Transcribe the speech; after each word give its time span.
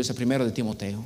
Biblia 0.00 0.12
es 0.12 0.16
primero 0.16 0.44
de 0.46 0.52
Timoteo. 0.52 1.04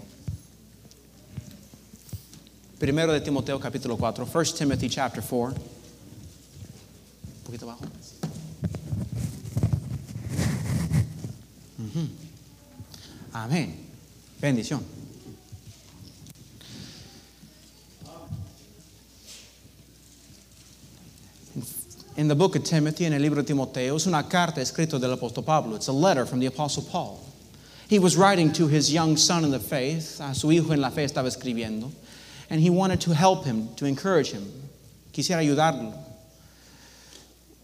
Primero 2.79 3.13
de 3.13 3.21
Timoteo 3.21 3.59
capítulo 3.59 3.97
4, 3.97 4.29
1 4.33 4.45
Timothy 4.57 4.89
chapter 4.89 5.21
4. 5.21 5.57
Un 5.57 7.45
poquito 7.45 7.65
abajo. 7.65 7.85
Ujú. 11.79 12.09
Amén. 13.33 13.75
Bendición. 14.41 14.81
In 22.17 22.29
the 22.29 22.35
book 22.37 22.55
of 22.55 22.63
Timothy, 22.63 23.07
en 23.07 23.13
el 23.13 23.23
libro 23.23 23.43
de 23.43 23.47
Timoteo, 23.49 23.97
es 23.97 24.07
una 24.07 24.29
carta 24.29 24.61
escrita 24.61 25.01
del 25.01 25.15
apóstol 25.15 25.45
Pablo. 25.45 25.75
It's 25.75 25.89
a 25.89 25.93
letter 25.93 26.25
from 26.25 26.39
the 26.39 26.47
apostle 26.47 26.85
Paul. 26.85 27.24
He 27.95 28.01
was 28.01 28.17
writing 28.17 28.53
to 28.55 28.67
his 28.67 28.93
young 28.93 29.17
son 29.17 29.45
in 29.45 29.53
the 29.53 29.61
faith, 29.61 30.21
a 30.21 30.35
su 30.35 30.49
hijo 30.49 30.73
en 30.73 30.81
la 30.81 30.91
fe 30.91 31.05
estaba 31.05 31.29
escribiendo, 31.29 31.93
and 32.51 32.61
he 32.61 32.69
wanted 32.69 33.01
to 33.03 33.15
help 33.15 33.45
him, 33.45 33.73
to 33.77 33.87
encourage 33.87 34.33
him. 34.33 34.51
Quisiera 35.13 35.39
ayudarlo. 35.39 35.95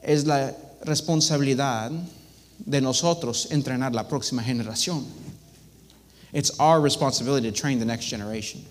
Es 0.00 0.24
la 0.24 0.52
responsabilidad 0.86 1.90
de 2.64 2.80
nosotros 2.80 3.48
entrenar 3.50 3.92
la 3.92 4.04
próxima 4.04 4.40
generación. 4.40 5.04
It's 6.32 6.56
our 6.60 6.80
responsibility 6.80 7.50
to 7.50 7.56
train 7.56 7.80
the 7.80 7.84
next 7.84 8.04
generation. 8.04 8.64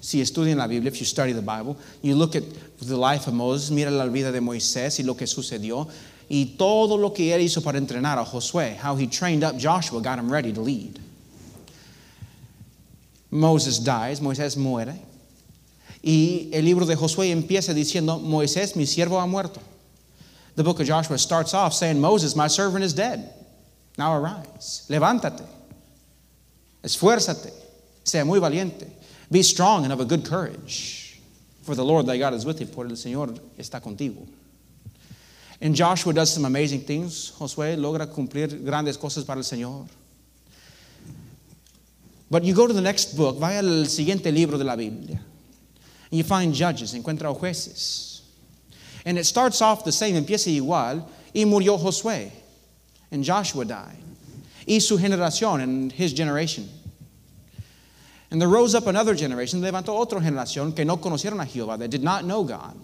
Si 0.00 0.20
estudian 0.20 0.58
la 0.58 0.68
Biblia, 0.68 0.92
if 0.92 1.00
you 1.00 1.06
study 1.06 1.32
the 1.32 1.42
Bible, 1.42 1.76
you 2.02 2.14
look 2.14 2.36
at 2.36 2.44
the 2.78 2.96
life 2.96 3.26
of 3.26 3.34
Moses, 3.34 3.72
mira 3.72 3.90
la 3.90 4.06
vida 4.06 4.30
de 4.30 4.38
Moisés 4.38 5.00
y 5.00 5.04
lo 5.04 5.14
que 5.14 5.26
sucedió, 5.26 5.90
y 6.32 6.56
todo 6.56 6.96
lo 6.96 7.12
que 7.12 7.34
él 7.34 7.40
hizo 7.40 7.60
para 7.60 7.76
entrenar 7.76 8.16
a 8.16 8.24
Josué, 8.24 8.76
how 8.76 8.94
he 8.94 9.08
trained 9.08 9.42
up 9.42 9.58
Joshua, 9.58 10.00
got 10.00 10.16
him 10.16 10.30
ready 10.32 10.52
to 10.52 10.60
lead. 10.60 11.00
Moses 13.32 13.80
dies, 13.80 14.20
Moisés 14.20 14.56
muere, 14.56 14.96
y 16.02 16.48
el 16.52 16.64
libro 16.64 16.86
de 16.86 16.94
Josué 16.94 17.32
empieza 17.32 17.74
diciendo, 17.74 18.20
Moisés, 18.20 18.76
mi 18.76 18.86
siervo 18.86 19.20
ha 19.20 19.26
muerto. 19.26 19.60
The 20.54 20.62
book 20.62 20.78
of 20.78 20.86
Joshua 20.86 21.18
starts 21.18 21.52
off 21.52 21.74
saying, 21.74 22.00
Moses, 22.00 22.36
my 22.36 22.46
servant 22.46 22.84
is 22.84 22.94
dead. 22.94 23.34
Now 23.98 24.14
arise, 24.16 24.86
levántate, 24.88 25.44
esfuérzate, 26.84 27.52
sea 28.04 28.24
muy 28.24 28.38
valiente. 28.38 28.88
Be 29.32 29.42
strong 29.42 29.82
and 29.82 29.92
of 29.92 29.98
a 29.98 30.04
good 30.04 30.24
courage, 30.24 31.20
for 31.64 31.74
the 31.74 31.84
Lord 31.84 32.06
thy 32.06 32.18
God 32.18 32.34
is 32.34 32.46
with 32.46 32.58
thee, 32.58 32.66
por 32.66 32.84
el 32.84 32.92
Señor 32.92 33.36
está 33.58 33.80
contigo. 33.80 34.28
And 35.60 35.74
Joshua 35.74 36.12
does 36.14 36.32
some 36.32 36.46
amazing 36.46 36.80
things. 36.80 37.32
Josué 37.38 37.76
logra 37.76 38.06
cumplir 38.06 38.64
grandes 38.64 38.96
cosas 38.96 39.24
para 39.24 39.38
el 39.38 39.44
Señor. 39.44 39.88
But 42.30 42.44
you 42.44 42.54
go 42.54 42.66
to 42.66 42.72
the 42.72 42.80
next 42.80 43.16
book, 43.16 43.38
vaya 43.38 43.58
al 43.58 43.86
siguiente 43.86 44.32
libro 44.32 44.56
de 44.56 44.62
la 44.62 44.76
Biblia, 44.76 45.16
and 45.16 46.18
you 46.18 46.22
find 46.22 46.54
judges, 46.54 46.94
encuentra 46.94 47.36
jueces. 47.36 48.20
And 49.04 49.18
it 49.18 49.24
starts 49.24 49.60
off 49.60 49.84
the 49.84 49.90
same, 49.90 50.14
empieza 50.14 50.48
igual, 50.48 51.04
y 51.34 51.44
murió 51.44 51.76
Josué, 51.76 52.30
and 53.10 53.24
Joshua 53.24 53.64
died, 53.64 53.98
y 54.64 54.78
su 54.78 54.96
generación, 54.96 55.60
and 55.60 55.90
his 55.90 56.12
generation. 56.12 56.68
And 58.30 58.40
there 58.40 58.48
rose 58.48 58.76
up 58.76 58.86
another 58.86 59.16
generation, 59.16 59.60
levantó 59.60 59.96
otra 59.98 60.20
generación 60.20 60.74
que 60.76 60.84
no 60.84 60.98
conocieron 60.98 61.40
a 61.40 61.46
Jehová, 61.46 61.80
that 61.80 61.90
did 61.90 62.04
not 62.04 62.24
know 62.24 62.44
God. 62.44 62.76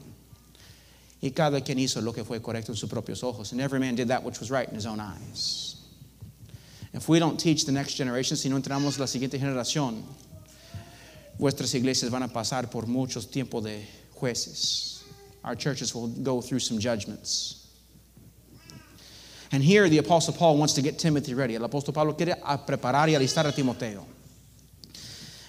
Y 1.22 1.30
cada 1.30 1.60
quien 1.60 1.78
hizo 1.78 2.00
lo 2.00 2.12
que 2.12 2.24
fue 2.24 2.40
correcto 2.40 2.70
en 2.70 2.76
sus 2.76 2.90
propios 2.90 3.22
ojos, 3.22 3.52
and 3.52 3.60
every 3.60 3.80
man 3.80 3.94
did 3.94 4.08
that 4.08 4.22
which 4.22 4.38
was 4.38 4.50
right 4.50 4.68
in 4.68 4.74
his 4.74 4.86
own 4.86 5.00
eyes. 5.00 5.76
If 6.92 7.08
we 7.08 7.18
don't 7.18 7.38
teach 7.38 7.64
the 7.64 7.72
next 7.72 7.94
generation, 7.94 8.36
si 8.36 8.48
no 8.48 8.56
entramos 8.56 8.98
la 8.98 9.06
siguiente 9.06 9.38
generación, 9.38 10.02
vuestras 11.38 11.74
iglesias 11.74 12.10
van 12.10 12.22
a 12.22 12.28
pasar 12.28 12.70
por 12.70 12.82
muchos 12.82 13.26
tiempos 13.26 13.64
de 13.64 13.86
jueces. 14.14 15.02
Our 15.44 15.54
churches 15.54 15.94
will 15.94 16.08
go 16.08 16.40
through 16.40 16.60
some 16.60 16.78
judgments. 16.78 17.66
And 19.52 19.62
here 19.62 19.88
the 19.88 19.98
Apostle 19.98 20.34
Paul 20.34 20.58
wants 20.58 20.74
to 20.74 20.82
get 20.82 20.98
Timothy 20.98 21.34
ready. 21.34 21.54
El 21.54 21.68
Apóstol 21.68 21.94
Pablo 21.94 22.14
quiere 22.14 22.34
preparar 22.66 23.08
y 23.08 23.14
alistar 23.14 23.46
a 23.46 23.52
Timoteo. 23.52 24.06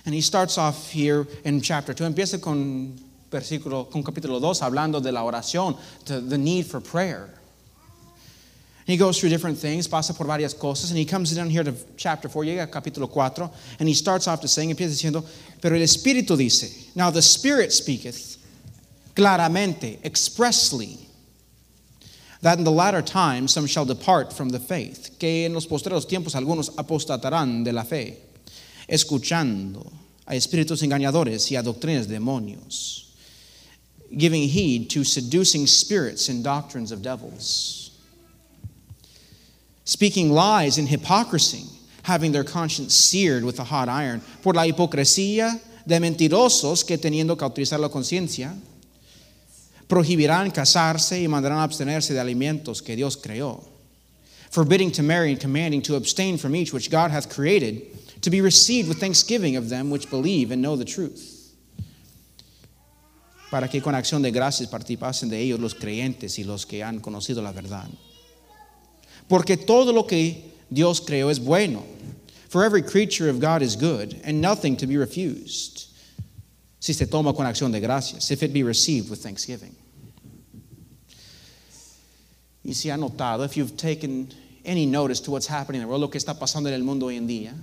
And 0.06 0.14
he 0.14 0.22
starts 0.22 0.58
off 0.58 0.92
here 0.92 1.28
in 1.44 1.62
chapter 1.62 1.94
2. 1.94 2.14
Empieza 2.14 2.42
con, 2.42 2.98
versículo, 3.32 3.90
con 3.90 4.04
capítulo 4.04 4.40
2 4.40 4.62
hablando 4.62 5.02
de 5.02 5.12
la 5.12 5.24
oración, 5.24 5.78
the, 6.06 6.22
the 6.22 6.38
need 6.38 6.66
for 6.66 6.80
prayer. 6.80 7.30
He 8.86 8.96
goes 8.96 9.20
through 9.20 9.30
different 9.30 9.58
things, 9.58 9.86
pasa 9.86 10.14
por 10.14 10.26
varias 10.26 10.54
cosas, 10.54 10.92
and 10.92 10.98
he 10.98 11.04
comes 11.04 11.36
down 11.36 11.50
here 11.50 11.64
to 11.64 11.74
chapter 11.98 12.30
4, 12.30 12.44
llega 12.46 12.64
a 12.64 12.68
capítulo 12.68 13.12
4, 13.12 13.52
and 13.80 13.90
he 13.90 13.94
starts 13.94 14.30
off 14.30 14.40
to 14.40 14.48
saying, 14.48 14.70
empieza 14.74 14.96
diciendo, 14.96 15.26
pero 15.62 15.76
el 15.76 15.82
Espíritu 15.82 16.38
dice, 16.38 16.90
now 16.96 17.10
the 17.10 17.22
Spirit 17.22 17.74
speaketh 17.74 18.38
claramente, 19.14 20.00
expressly, 20.06 21.00
that 22.42 22.60
in 22.60 22.64
the 22.64 22.72
latter 22.72 23.02
times 23.02 23.52
some 23.52 23.66
shall 23.66 23.84
depart 23.84 24.32
from 24.32 24.50
the 24.50 24.60
faith, 24.60 25.18
que 25.20 25.46
en 25.46 25.54
los 25.54 25.66
postreros 25.68 26.08
tiempos 26.08 26.34
algunos 26.36 26.70
apostatarán 26.78 27.66
de 27.66 27.74
la 27.74 27.84
fe, 27.84 28.20
escuchando 28.88 29.92
a 30.26 30.36
espíritus 30.36 30.82
engañadores 30.82 31.52
y 31.52 31.58
a 31.58 31.64
doctrinas 31.64 32.08
demonios, 32.08 33.07
giving 34.16 34.48
heed 34.48 34.90
to 34.92 35.04
seducing 35.04 35.68
spirits 35.68 36.30
and 36.30 36.44
doctrines 36.44 36.92
of 36.92 37.02
devils. 37.02 37.92
Speaking 39.84 40.32
lies 40.32 40.78
and 40.78 40.88
hypocrisy, 40.88 41.66
having 42.04 42.32
their 42.32 42.44
conscience 42.44 42.94
seared 42.94 43.44
with 43.44 43.60
a 43.60 43.64
hot 43.64 43.90
iron, 43.90 44.22
por 44.42 44.54
la 44.54 44.64
hipocresía 44.64 45.60
de 45.86 46.00
mentirosos 46.00 46.86
que 46.86 46.98
teniendo 46.98 47.38
cauterizar 47.38 47.80
la 47.80 47.90
conciencia, 47.90 48.54
prohibirán 49.88 50.52
casarse 50.52 51.22
y 51.22 51.28
mandarán 51.28 51.60
abstenerse 51.60 52.14
de 52.14 52.20
alimentos 52.20 52.82
que 52.82 52.96
Dios 52.96 53.16
creó, 53.16 53.64
forbidding 54.52 54.92
to 54.92 55.04
marry 55.04 55.32
and 55.32 55.40
commanding 55.40 55.82
to 55.82 55.96
abstain 55.96 56.38
from 56.38 56.56
each 56.56 56.74
which 56.74 56.92
God 56.92 57.12
hath 57.12 57.30
created, 57.30 57.82
to 58.22 58.30
be 58.30 58.42
received 58.42 58.90
with 58.90 59.00
thanksgiving 59.00 59.56
of 59.56 59.70
them 59.70 59.90
which 59.90 60.10
believe 60.10 60.52
and 60.52 60.62
know 60.62 60.76
the 60.76 60.86
truth. 60.86 61.37
Para 63.50 63.70
que 63.70 63.82
con 63.82 63.96
acción 63.96 64.22
de 64.22 64.32
gracias 64.32 64.70
participasen 64.70 65.30
de 65.30 65.40
ellos 65.40 65.60
los 65.60 65.74
creyentes 65.74 66.38
y 66.38 66.44
los 66.44 66.66
que 66.66 66.84
han 66.84 67.00
conocido 67.00 67.42
la 67.42 67.52
verdad. 67.52 67.88
Porque 69.28 69.58
todo 69.58 69.94
lo 69.94 70.06
que 70.06 70.54
Dios 70.70 71.02
creó 71.02 71.30
es 71.30 71.40
bueno. 71.40 71.84
For 72.50 72.64
every 72.64 72.82
creature 72.82 73.30
of 73.30 73.40
God 73.40 73.62
is 73.62 73.76
good, 73.76 74.22
and 74.24 74.42
nothing 74.42 74.78
to 74.78 74.88
be 74.88 74.98
refused. 74.98 75.88
Si 76.80 76.94
se 76.94 77.06
toma 77.06 77.34
con 77.34 77.46
acción 77.46 77.72
de 77.72 77.80
gracias, 77.80 78.32
if 78.32 78.44
it 78.44 78.54
be 78.54 78.64
received 78.64 79.10
with 79.10 79.20
thanksgiving. 79.20 79.76
Y 82.64 82.74
si 82.74 82.90
ha 82.90 82.98
notado, 82.98 83.44
if 83.44 83.56
you've 83.56 83.78
taken 83.78 84.30
any 84.66 84.86
notice 84.86 85.22
to 85.22 85.32
what's 85.32 85.48
happening 85.48 85.82
in 85.82 85.88
the 85.88 85.90
world, 85.90 86.02
lo 86.02 86.10
que 86.10 86.20
está 86.20 86.38
pasando 86.38 86.68
en 86.68 86.74
el 86.74 86.84
mundo 86.84 87.08
hoy 87.08 87.16
en 87.16 87.28
día, 87.28 87.54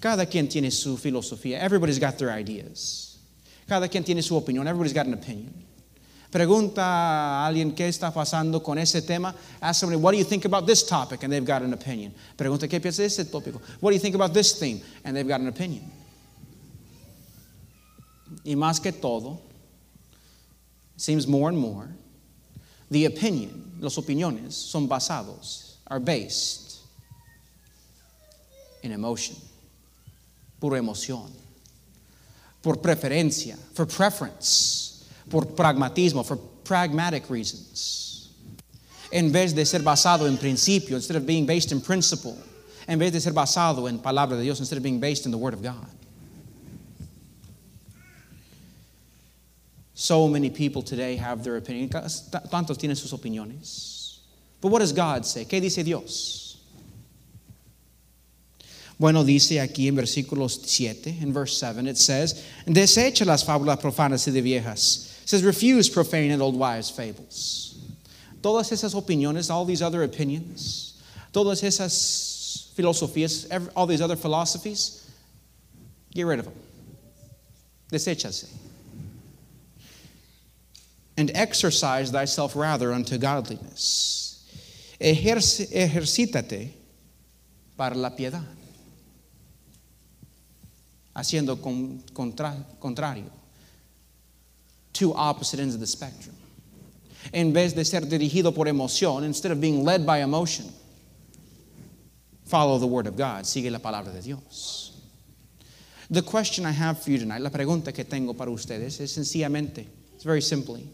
cada 0.00 0.26
quien 0.26 0.48
tiene 0.48 0.70
su 0.70 0.96
filosofía. 0.96 1.60
Everybody's 1.62 1.98
got 1.98 2.18
their 2.18 2.30
ideas. 2.30 3.15
Cada 3.68 3.88
quien 3.88 4.04
tiene 4.04 4.22
su 4.22 4.36
opinión. 4.36 4.66
Everybody's 4.66 4.92
got 4.92 5.06
an 5.06 5.14
opinion. 5.14 5.52
Pregunta 6.30 6.82
a 6.82 7.46
alguien 7.46 7.74
qué 7.74 7.88
está 7.88 8.12
pasando 8.12 8.62
con 8.62 8.78
ese 8.78 9.02
tema. 9.02 9.34
Ask 9.60 9.80
somebody, 9.80 10.00
what 10.00 10.12
do 10.12 10.18
you 10.18 10.24
think 10.24 10.44
about 10.44 10.66
this 10.66 10.82
topic? 10.82 11.22
And 11.22 11.32
they've 11.32 11.44
got 11.44 11.62
an 11.62 11.72
opinion. 11.72 12.12
Pregunta, 12.36 12.68
¿qué 12.68 12.80
piensas 12.80 12.98
de 12.98 13.04
ese 13.06 13.24
tópico? 13.24 13.60
What 13.80 13.90
do 13.90 13.94
you 13.94 14.00
think 14.00 14.14
about 14.14 14.34
this 14.34 14.58
theme? 14.58 14.80
And 15.04 15.16
they've 15.16 15.26
got 15.26 15.40
an 15.40 15.48
opinion. 15.48 15.90
Y 18.44 18.54
más 18.54 18.82
que 18.82 18.92
todo, 18.92 19.40
seems 20.96 21.26
more 21.26 21.48
and 21.48 21.58
more, 21.58 21.88
the 22.90 23.06
opinion, 23.06 23.72
los 23.80 23.96
opiniones 23.96 24.52
son 24.52 24.88
basados, 24.88 25.76
are 25.86 26.00
based 26.00 26.78
in 28.82 28.92
emotion, 28.92 29.36
pura 30.60 30.78
emoción, 30.78 31.30
por 32.66 32.78
preferencia, 32.78 33.56
for 33.74 33.86
preference 33.86 35.04
por 35.30 35.46
pragmatismo, 35.54 36.24
for 36.24 36.36
pragmatic 36.64 37.30
reasons. 37.30 38.28
En 39.12 39.30
vez 39.30 39.54
de 39.54 39.64
ser 39.64 39.82
basado 39.82 40.26
en 40.26 40.36
principio, 40.36 40.96
instead 40.96 41.16
of 41.16 41.24
being 41.24 41.46
based 41.46 41.70
in 41.70 41.80
principle, 41.80 42.36
en 42.88 42.98
vez 42.98 43.12
de 43.12 43.20
ser 43.20 43.30
basado 43.30 43.88
en 43.88 44.00
palabra 44.00 44.36
de 44.36 44.42
Dios, 44.42 44.58
instead 44.58 44.78
of 44.78 44.82
being 44.82 44.98
based 44.98 45.26
in 45.26 45.30
the 45.30 45.38
Word 45.38 45.54
of 45.54 45.62
God. 45.62 45.86
So 49.94 50.26
many 50.26 50.50
people 50.50 50.82
today 50.82 51.14
have 51.14 51.44
their 51.44 51.58
opinion. 51.58 51.88
Tantos 51.88 52.78
tienen 52.78 52.96
sus 52.96 53.12
opiniones. 53.12 54.18
But 54.60 54.72
what 54.72 54.80
does 54.80 54.92
God 54.92 55.24
say? 55.24 55.44
¿Qué 55.44 55.60
dice 55.60 55.84
Dios? 55.84 56.45
Bueno, 58.98 59.24
dice 59.24 59.60
aquí 59.60 59.88
en 59.88 59.94
versículo 59.94 60.48
7, 60.48 61.18
en 61.20 61.32
verse 61.32 61.58
7, 61.58 61.86
it 61.86 61.96
says, 61.96 62.42
desecha 62.66 63.26
las 63.26 63.44
fábulas 63.44 63.78
profanas 63.78 64.26
y 64.26 64.32
de 64.32 64.40
viejas. 64.40 65.12
It 65.22 65.28
says, 65.28 65.42
refuse 65.42 65.90
profane 65.90 66.30
and 66.30 66.40
old 66.40 66.56
wives' 66.56 66.90
fables. 66.90 67.76
Todas 68.40 68.72
esas 68.72 68.94
opiniones, 68.94 69.50
all 69.50 69.66
these 69.66 69.82
other 69.82 70.02
opinions, 70.02 70.94
todas 71.32 71.62
esas 71.62 72.72
filosofías, 72.74 73.46
every, 73.50 73.68
all 73.76 73.86
these 73.86 74.00
other 74.00 74.16
philosophies, 74.16 75.06
get 76.14 76.24
rid 76.24 76.38
of 76.38 76.46
them. 76.46 76.54
Deséchase. 77.92 78.48
And 81.18 81.30
exercise 81.34 82.10
thyself 82.10 82.56
rather 82.56 82.92
unto 82.92 83.18
godliness. 83.18 84.42
Ejercítate 84.98 86.70
para 87.76 87.94
la 87.94 88.10
piedad. 88.10 88.55
Haciendo 91.16 91.60
con, 91.60 92.02
contra, 92.12 92.54
contrario. 92.78 93.30
Two 94.92 95.14
opposite 95.14 95.60
ends 95.60 95.74
of 95.74 95.80
the 95.80 95.86
spectrum. 95.86 96.34
En 97.32 97.52
vez 97.52 97.74
de 97.74 97.84
ser 97.84 98.02
dirigido 98.02 98.54
por 98.54 98.68
emoción, 98.68 99.24
instead 99.24 99.50
of 99.50 99.58
being 99.58 99.82
led 99.82 100.04
by 100.04 100.18
emotion, 100.20 100.66
follow 102.44 102.78
the 102.78 102.86
word 102.86 103.06
of 103.06 103.16
God. 103.16 103.46
Sigue 103.46 103.70
la 103.70 103.78
palabra 103.78 104.12
de 104.12 104.20
Dios. 104.20 104.92
The 106.10 106.22
question 106.22 106.64
I 106.64 106.70
have 106.70 107.02
for 107.02 107.10
you 107.10 107.18
tonight, 107.18 107.40
la 107.40 107.50
pregunta 107.50 107.92
que 107.92 108.04
tengo 108.04 108.34
para 108.34 108.50
ustedes 108.50 109.00
es 109.00 109.12
sencillamente, 109.12 109.86
it's 110.14 110.22
very 110.22 110.42
simply, 110.42 110.86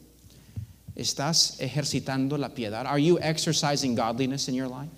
¿estás 0.96 1.60
ejercitando 1.60 2.38
la 2.38 2.48
piedad? 2.48 2.86
Are 2.86 2.98
you 2.98 3.18
exercising 3.20 3.94
godliness 3.94 4.48
in 4.48 4.54
your 4.54 4.68
life? 4.68 4.88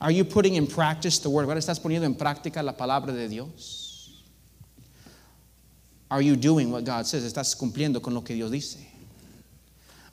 Are 0.00 0.10
you 0.12 0.24
putting 0.24 0.54
in 0.54 0.66
practice 0.66 1.18
the 1.18 1.30
word 1.30 1.48
of? 1.48 1.56
¿Estás 1.56 1.80
poniendo 1.80 2.04
en 2.04 2.14
práctica 2.14 2.62
la 2.62 2.72
palabra 2.72 3.12
de 3.12 3.28
Dios? 3.28 4.22
Are 6.10 6.22
you 6.22 6.36
doing 6.36 6.70
what 6.70 6.84
God 6.84 7.06
says? 7.06 7.24
¿Estás 7.24 7.56
cumpliendo 7.56 8.00
con 8.00 8.14
lo 8.14 8.22
que 8.22 8.34
Dios 8.34 8.50
dice? 8.50 8.78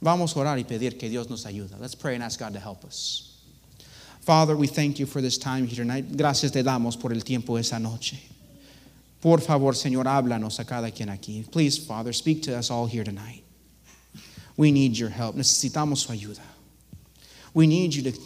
Vamos 0.02 0.36
a 0.36 0.40
orar 0.40 0.58
y 0.58 0.64
pedir 0.64 1.00
que 1.00 1.08
Dios 1.08 1.30
nos 1.30 1.46
ayude. 1.46 1.80
Let's 1.80 1.96
pray 1.96 2.16
and 2.16 2.24
ask 2.24 2.40
God 2.40 2.54
to 2.54 2.60
help 2.60 2.84
us. 2.84 3.32
Father, 4.22 4.56
we 4.56 4.68
thank 4.68 5.00
you 5.00 5.06
for 5.06 5.22
this 5.22 5.38
time 5.38 5.68
here 5.68 5.84
tonight. 5.84 6.18
Gracias 6.18 6.52
te 6.52 6.64
damos 6.64 7.00
por 7.00 7.12
el 7.12 7.22
tiempo 7.22 7.58
esa 7.58 7.78
noche. 7.78 8.18
Por 9.22 9.40
favor, 9.40 9.74
Señor, 9.74 10.06
háblanos 10.06 10.60
a 10.60 10.66
cada 10.66 10.92
quien 10.92 11.10
aquí. 11.10 11.50
Please, 11.50 11.78
Father, 11.78 12.12
speak 12.12 12.42
to 12.44 12.58
us 12.58 12.70
all 12.70 12.88
here 12.88 13.04
tonight. 13.04 13.44
We 14.58 14.72
need 14.72 14.98
your 14.98 15.10
help. 15.10 15.36
Necesitamos 15.36 15.98
su 15.98 16.14
ayuda. 16.14 16.42
We 17.54 17.68
need 17.68 17.94
you 17.94 18.12
to 18.12 18.20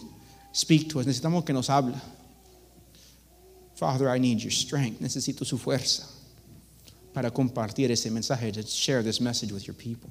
speak 0.51 0.90
to 0.90 1.00
us. 1.00 1.06
Necesitamos 1.06 1.46
que 1.46 1.54
nos 1.54 1.68
habla. 1.69 2.01
Father, 3.75 4.10
I 4.10 4.18
need 4.18 4.42
your 4.42 4.51
strength. 4.51 5.00
Necesito 5.00 5.46
su 5.46 5.57
fuerza 5.57 6.06
para 7.13 7.31
compartir 7.31 7.92
ese 7.92 8.10
mensaje, 8.12 8.54
to 8.54 8.63
share 8.63 9.01
this 9.01 9.19
message 9.19 9.51
with 9.51 9.68
your 9.68 9.74
people. 9.74 10.10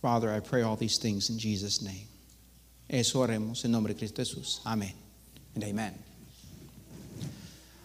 Father, 0.00 0.32
I 0.32 0.40
pray 0.40 0.62
all 0.62 0.76
these 0.76 0.98
things 0.98 1.30
in 1.30 1.38
Jesus' 1.38 1.82
name. 1.82 2.06
Eso 2.88 3.20
oremos 3.20 3.64
en 3.64 3.72
nombre 3.72 3.94
de 3.94 3.98
Cristo 3.98 4.22
Jesús. 4.22 4.60
Amén. 4.64 4.92
And 5.54 5.64
amen. 5.64 5.94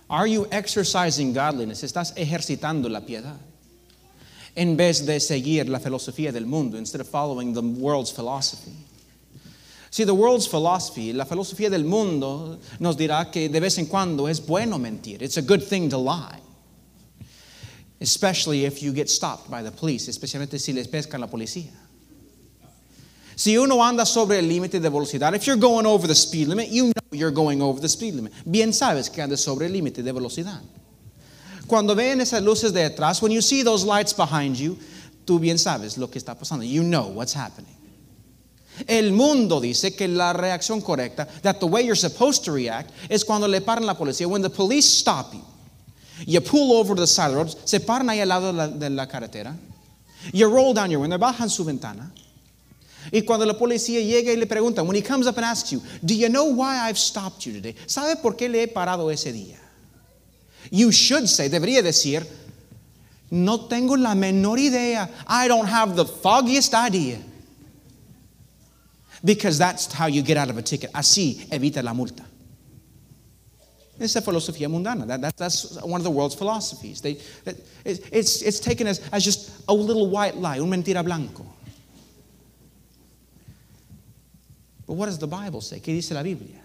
Are 0.10 0.28
you 0.28 0.48
exercising 0.52 1.34
godliness? 1.34 1.84
¿Estás 1.84 2.14
ejercitando 2.16 2.90
la 2.90 3.02
piedad? 3.02 3.36
En 4.56 4.78
vez 4.78 5.06
de 5.06 5.20
seguir 5.20 5.68
la 5.70 5.80
filosofía 5.80 6.32
del 6.32 6.46
mundo, 6.46 6.78
instead 6.78 7.02
of 7.02 7.08
following 7.08 7.54
the 7.54 7.62
world's 7.62 8.12
philosophy. 8.12 8.77
See, 9.98 10.04
the 10.04 10.14
world's 10.14 10.46
philosophy, 10.46 11.12
la 11.12 11.26
filosofía 11.26 11.72
del 11.72 11.84
mundo, 11.84 12.60
nos 12.80 12.96
dirá 12.96 13.32
que 13.32 13.50
de 13.50 13.60
vez 13.60 13.80
en 13.80 13.88
cuando 13.88 14.28
es 14.28 14.40
bueno 14.40 14.78
mentir. 14.78 15.24
It's 15.24 15.38
a 15.38 15.42
good 15.42 15.64
thing 15.64 15.90
to 15.90 15.98
lie. 15.98 16.40
Especially 18.00 18.66
if 18.66 18.84
you 18.84 18.94
get 18.94 19.10
stopped 19.10 19.50
by 19.50 19.64
the 19.64 19.72
police, 19.72 20.08
especialmente 20.08 20.60
si 20.60 20.72
les 20.72 20.88
pesca 20.88 21.18
la 21.18 21.26
policía. 21.26 21.72
Si 23.36 23.58
uno 23.58 23.82
anda 23.82 24.06
sobre 24.06 24.38
el 24.38 24.48
límite 24.48 24.80
de 24.80 24.88
velocidad, 24.88 25.34
if 25.34 25.48
you're 25.48 25.60
going 25.60 25.88
over 25.88 26.06
the 26.06 26.14
speed 26.14 26.48
limit, 26.48 26.70
you 26.70 26.94
know 26.94 27.10
you're 27.12 27.32
going 27.32 27.60
over 27.60 27.82
the 27.82 27.90
speed 27.90 28.14
limit. 28.14 28.32
Bien 28.46 28.74
sabes 28.74 29.10
que 29.12 29.24
andas 29.24 29.40
sobre 29.40 29.66
el 29.66 29.72
límite 29.72 30.04
de 30.04 30.14
velocidad. 30.14 30.62
Cuando 31.68 31.96
ven 31.96 32.22
esas 32.22 32.44
luces 32.44 32.72
de 32.72 32.88
atrás, 32.88 33.20
when 33.24 33.32
you 33.32 33.42
see 33.42 33.64
those 33.64 33.84
lights 33.84 34.14
behind 34.14 34.58
you, 34.58 34.78
tú 35.26 35.40
bien 35.40 35.58
sabes 35.58 35.98
lo 35.98 36.06
que 36.06 36.22
está 36.22 36.38
pasando. 36.38 36.64
You 36.64 36.84
know 36.84 37.08
what's 37.08 37.34
happening. 37.34 37.77
El 38.86 39.12
mundo 39.12 39.60
dice 39.60 39.96
que 39.96 40.08
la 40.08 40.34
reacción 40.34 40.82
correcta, 40.82 41.28
that 41.42 41.60
the 41.60 41.66
way 41.66 41.84
you're 41.84 41.96
supposed 41.96 42.44
to 42.44 42.52
react, 42.52 42.92
es 43.10 43.24
cuando 43.24 43.48
le 43.48 43.62
paran 43.62 43.86
la 43.86 43.96
policía. 43.96 44.28
When 44.28 44.42
the 44.42 44.50
police 44.50 44.86
stop 44.86 45.34
you, 45.34 45.44
you 46.26 46.42
pull 46.42 46.74
over 46.74 46.96
the 46.96 47.08
side 47.08 47.28
of 47.28 47.32
the 47.32 47.38
road, 47.38 47.56
se 47.66 47.80
paran 47.80 48.08
ahí 48.10 48.22
al 48.22 48.28
lado 48.28 48.52
de 48.52 48.54
la, 48.54 48.68
de 48.68 48.90
la 48.90 49.06
carretera, 49.08 49.56
you 50.32 50.48
roll 50.48 50.74
down 50.74 50.92
your 50.92 51.00
window, 51.00 51.18
bajan 51.18 51.50
su 51.50 51.64
ventana, 51.64 52.12
y 53.12 53.22
cuando 53.22 53.46
la 53.46 53.54
policía 53.54 54.02
llega 54.02 54.32
y 54.32 54.36
le 54.36 54.46
pregunta, 54.46 54.84
when 54.84 54.96
he 54.96 55.02
comes 55.02 55.28
up 55.28 55.38
and 55.38 55.46
asks 55.46 55.72
you, 55.72 55.82
do 56.04 56.14
you 56.14 56.30
know 56.30 56.46
why 56.46 56.88
I've 56.88 56.98
stopped 56.98 57.46
you 57.46 57.54
today? 57.54 57.76
¿Sabe 57.88 58.22
por 58.22 58.34
qué 58.34 58.50
le 58.50 58.64
he 58.64 58.68
parado 58.68 59.12
ese 59.12 59.32
día? 59.32 59.58
You 60.70 60.92
should 60.92 61.28
say, 61.28 61.48
debería 61.48 61.82
decir, 61.82 62.28
no 63.32 63.68
tengo 63.68 63.96
la 63.96 64.14
menor 64.16 64.58
idea. 64.58 65.10
I 65.26 65.48
don't 65.48 65.68
have 65.68 65.96
the 65.96 66.06
foggiest 66.06 66.74
idea. 66.74 67.20
Because 69.24 69.58
that's 69.58 69.92
how 69.92 70.08
you 70.08 70.22
get 70.22 70.38
out 70.38 70.50
of 70.50 70.58
a 70.58 70.62
ticket. 70.62 70.92
Así 70.94 71.48
evita 71.50 71.84
la 71.84 71.94
multa. 71.94 72.24
Esa 74.00 74.22
filosofía 74.22 74.70
mundana. 74.70 75.08
That, 75.08 75.22
that, 75.22 75.38
that's 75.38 75.82
one 75.82 76.00
of 76.00 76.04
the 76.04 76.12
world's 76.12 76.36
philosophies. 76.36 77.02
They, 77.02 77.18
it, 77.46 77.66
it's, 78.12 78.42
it's 78.42 78.60
taken 78.60 78.86
as, 78.88 79.00
as 79.12 79.24
just 79.24 79.64
a 79.68 79.74
little 79.74 80.10
white 80.10 80.36
lie, 80.36 80.60
un 80.60 80.70
mentira 80.70 81.04
blanco. 81.04 81.46
But 84.86 84.94
what 84.94 85.08
does 85.08 85.18
the 85.18 85.28
Bible 85.28 85.62
say? 85.62 85.80
¿Qué 85.80 85.88
dice 85.88 86.12
la 86.12 86.24
Biblia? 86.24 86.62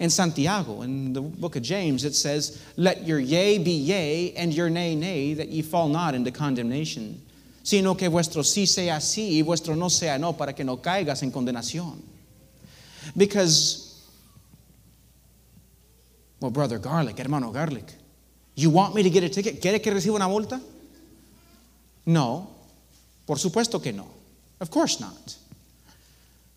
In 0.00 0.10
Santiago, 0.10 0.82
in 0.82 1.12
the 1.12 1.20
book 1.20 1.56
of 1.56 1.62
James, 1.62 2.04
it 2.04 2.14
says, 2.14 2.62
Let 2.76 3.04
your 3.04 3.18
yea 3.18 3.58
be 3.58 3.72
yea 3.72 4.32
and 4.34 4.52
your 4.52 4.70
nay, 4.70 4.94
nay, 4.94 5.34
that 5.34 5.48
ye 5.48 5.62
fall 5.62 5.88
not 5.88 6.14
into 6.14 6.30
condemnation, 6.30 7.20
sino 7.68 7.98
que 7.98 8.08
vuestro 8.08 8.42
sí 8.42 8.66
sea 8.66 8.98
sí 8.98 9.36
y 9.36 9.42
vuestro 9.42 9.76
no 9.76 9.90
sea 9.90 10.18
no, 10.18 10.34
para 10.34 10.54
que 10.54 10.64
no 10.64 10.80
caigas 10.80 11.22
en 11.22 11.30
condenación. 11.30 12.00
Because, 13.14 14.06
well, 16.40 16.50
brother 16.50 16.78
Garlic, 16.78 17.18
hermano 17.18 17.52
Garlic, 17.52 17.92
you 18.54 18.70
want 18.70 18.94
me 18.94 19.02
to 19.02 19.10
get 19.10 19.22
a 19.22 19.28
ticket? 19.28 19.60
¿Quiere 19.60 19.82
que 19.82 19.92
reciba 19.92 20.14
una 20.16 20.26
multa? 20.26 20.58
No, 22.06 22.48
por 23.26 23.38
supuesto 23.38 23.82
que 23.82 23.92
no. 23.92 24.06
Of 24.60 24.70
course 24.70 24.98
not. 24.98 25.36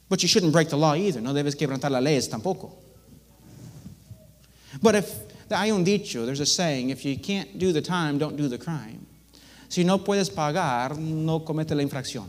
But 0.07 0.23
you 0.23 0.29
shouldn't 0.29 0.53
break 0.53 0.69
the 0.69 0.77
law 0.77 0.95
either. 0.95 1.19
No 1.19 1.33
debes 1.33 1.57
quebrantar 1.57 1.91
las 1.91 2.01
leyes 2.01 2.29
tampoco. 2.29 2.71
But 4.81 4.95
if 4.95 5.13
hay 5.49 5.71
un 5.71 5.83
dicho, 5.83 6.25
there's 6.25 6.39
a 6.39 6.45
saying, 6.45 6.89
if 6.89 7.03
you 7.03 7.17
can't 7.17 7.59
do 7.59 7.73
the 7.73 7.81
time, 7.81 8.17
don't 8.17 8.37
do 8.37 8.47
the 8.47 8.57
crime. 8.57 9.07
Si 9.71 9.85
no 9.85 10.03
puedes 10.03 10.29
pagar, 10.29 10.97
no 10.97 11.45
comete 11.45 11.73
la 11.73 11.81
infracción. 11.81 12.25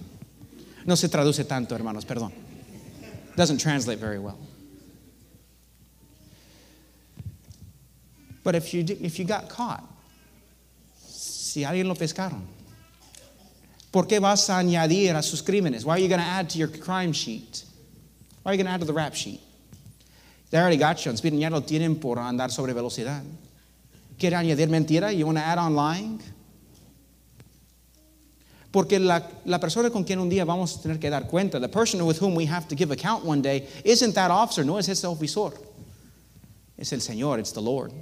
No 0.86 0.94
se 0.94 1.08
traduce 1.08 1.44
tanto, 1.44 1.74
hermanos, 1.74 2.04
perdón. 2.04 2.30
Doesn't 3.36 3.58
translate 3.58 3.98
very 3.98 4.20
well. 4.20 4.38
But 8.44 8.54
if 8.54 8.72
you, 8.72 8.84
if 9.00 9.18
you 9.18 9.24
got 9.24 9.48
caught, 9.48 9.82
si 11.04 11.64
alguien 11.64 11.88
lo 11.88 11.96
pescaron, 11.96 12.42
¿por 13.90 14.06
qué 14.06 14.20
vas 14.20 14.48
a 14.48 14.58
añadir 14.58 15.16
a 15.16 15.22
sus 15.24 15.42
crímenes? 15.42 15.84
Why 15.84 15.94
are 15.94 15.98
you 15.98 16.08
going 16.08 16.20
to 16.20 16.24
add 16.24 16.48
to 16.50 16.58
your 16.58 16.68
crime 16.68 17.12
sheet? 17.12 17.64
Why 18.44 18.52
are 18.52 18.54
you 18.54 18.58
going 18.62 18.68
to 18.68 18.72
add 18.72 18.80
to 18.82 18.86
the 18.86 18.92
rap 18.92 19.16
sheet? 19.16 19.40
They 20.50 20.58
already 20.58 20.76
got 20.76 21.04
you 21.04 21.10
on 21.10 21.16
ya 21.16 21.48
lo 21.48 21.62
tienen 21.62 22.00
por 22.00 22.18
andar 22.18 22.52
sobre 22.52 22.72
velocidad. 22.72 23.24
¿Quiere 24.16 24.36
añadir 24.36 24.68
mentira? 24.68 25.12
You 25.12 25.26
want 25.26 25.38
to 25.38 25.44
add 25.44 25.58
on 25.58 25.74
lying? 25.74 26.22
Porque 28.72 28.98
la, 28.98 29.20
persona 29.60 29.90
con 29.90 30.02
quien 30.02 30.18
un 30.18 30.30
día 30.30 30.46
vamos 30.46 30.78
a 30.78 30.80
tener 30.80 30.98
que 30.98 31.10
dar 31.10 31.28
cuenta, 31.28 31.60
the 31.60 31.68
person 31.68 32.04
with 32.06 32.18
whom 32.18 32.34
we 32.34 32.46
have 32.46 32.66
to 32.66 32.74
give 32.74 32.90
account 32.90 33.22
one 33.22 33.42
day, 33.42 33.68
isn't 33.84 34.14
that 34.14 34.30
officer, 34.30 34.64
no 34.64 34.78
es 34.78 34.88
ese 34.88 35.04
oficial. 35.04 35.52
Es 36.78 36.90
el 36.92 37.00
Señor, 37.00 37.38
it's 37.38 37.52
the 37.52 37.60
Lord. 37.60 37.92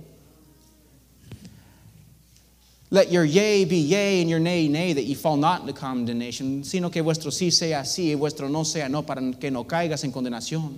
Let 2.93 3.11
your 3.11 3.25
yea 3.25 3.65
be 3.65 3.77
yea 3.77 4.21
and 4.21 4.31
your 4.31 4.41
nay, 4.41 4.69
nay, 4.69 4.93
that 4.93 5.03
ye 5.03 5.15
fall 5.15 5.37
not 5.37 5.61
into 5.61 5.73
condemnation, 5.73 6.63
sino 6.65 6.89
que 6.89 7.03
vuestro 7.03 7.31
sí 7.31 7.53
sea 7.53 7.85
sí 7.85 8.11
y 8.11 8.15
vuestro 8.15 8.49
no 8.49 8.63
sea 8.63 8.89
no, 8.89 9.03
para 9.03 9.33
que 9.33 9.51
no 9.51 9.65
caigas 9.65 10.05
en 10.05 10.13
condenación. 10.13 10.77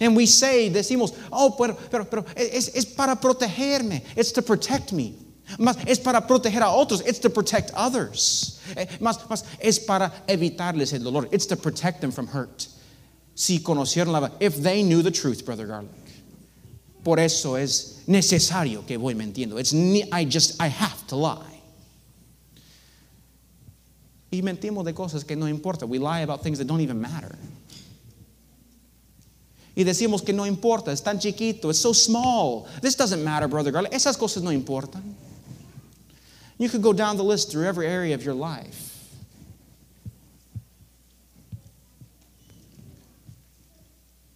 And 0.00 0.16
we 0.16 0.26
say, 0.26 0.70
decimos, 0.70 1.12
oh, 1.30 1.54
pero, 1.56 1.76
pero, 1.88 2.04
pero 2.04 2.24
es, 2.36 2.68
es 2.74 2.84
para 2.84 3.14
protegerme, 3.14 4.02
it's 4.16 4.32
to 4.32 4.42
protect 4.42 4.92
me. 4.92 5.14
Más, 5.58 5.76
es 5.86 5.98
para 5.98 6.26
proteger 6.26 6.62
a 6.62 6.70
otros, 6.70 7.02
it's 7.06 7.18
to 7.18 7.30
protect 7.30 7.70
others. 7.76 8.60
Eh, 8.76 8.86
Más, 9.00 9.18
más, 9.28 9.44
es 9.60 9.78
para 9.78 10.24
evitarles 10.26 10.92
el 10.92 11.02
dolor, 11.02 11.28
it's 11.32 11.46
to 11.46 11.56
protect 11.56 12.00
them 12.00 12.10
from 12.10 12.26
hurt. 12.26 12.66
Si 13.34 13.60
conocieron 13.60 14.12
la 14.12 14.20
verdad, 14.20 14.36
if 14.40 14.62
they 14.62 14.82
knew 14.82 15.02
the 15.02 15.10
truth, 15.10 15.44
Brother 15.44 15.66
Garlic. 15.66 15.90
Por 17.02 17.18
eso 17.18 17.56
es 17.56 18.00
necesario 18.06 18.86
que 18.86 18.96
voy 18.96 19.14
mintiendo. 19.14 19.58
It's 19.58 19.74
I 19.74 20.24
just, 20.24 20.60
I 20.60 20.68
have 20.68 21.06
to 21.08 21.16
lie. 21.16 21.60
Y 24.30 24.40
mentimos 24.40 24.84
de 24.84 24.94
cosas 24.94 25.24
que 25.24 25.36
no 25.36 25.46
importa. 25.46 25.86
We 25.86 25.98
lie 25.98 26.20
about 26.20 26.42
things 26.42 26.58
that 26.58 26.66
don't 26.66 26.80
even 26.80 27.00
matter. 27.00 27.36
Y 29.76 29.82
decimos 29.84 30.22
que 30.22 30.32
no 30.32 30.46
importa, 30.46 30.92
es 30.92 31.02
tan 31.02 31.18
chiquito, 31.18 31.68
it's 31.68 31.80
so 31.80 31.92
small. 31.92 32.66
This 32.80 32.94
doesn't 32.94 33.22
matter, 33.22 33.48
brother 33.48 33.72
girl. 33.72 33.86
Esas 33.90 34.16
cosas 34.16 34.42
no 34.42 34.50
importan. 34.50 35.02
You 36.58 36.68
could 36.68 36.82
go 36.82 36.92
down 36.92 37.16
the 37.16 37.24
list 37.24 37.50
through 37.50 37.66
every 37.66 37.86
area 37.86 38.14
of 38.14 38.24
your 38.24 38.34
life. 38.34 38.94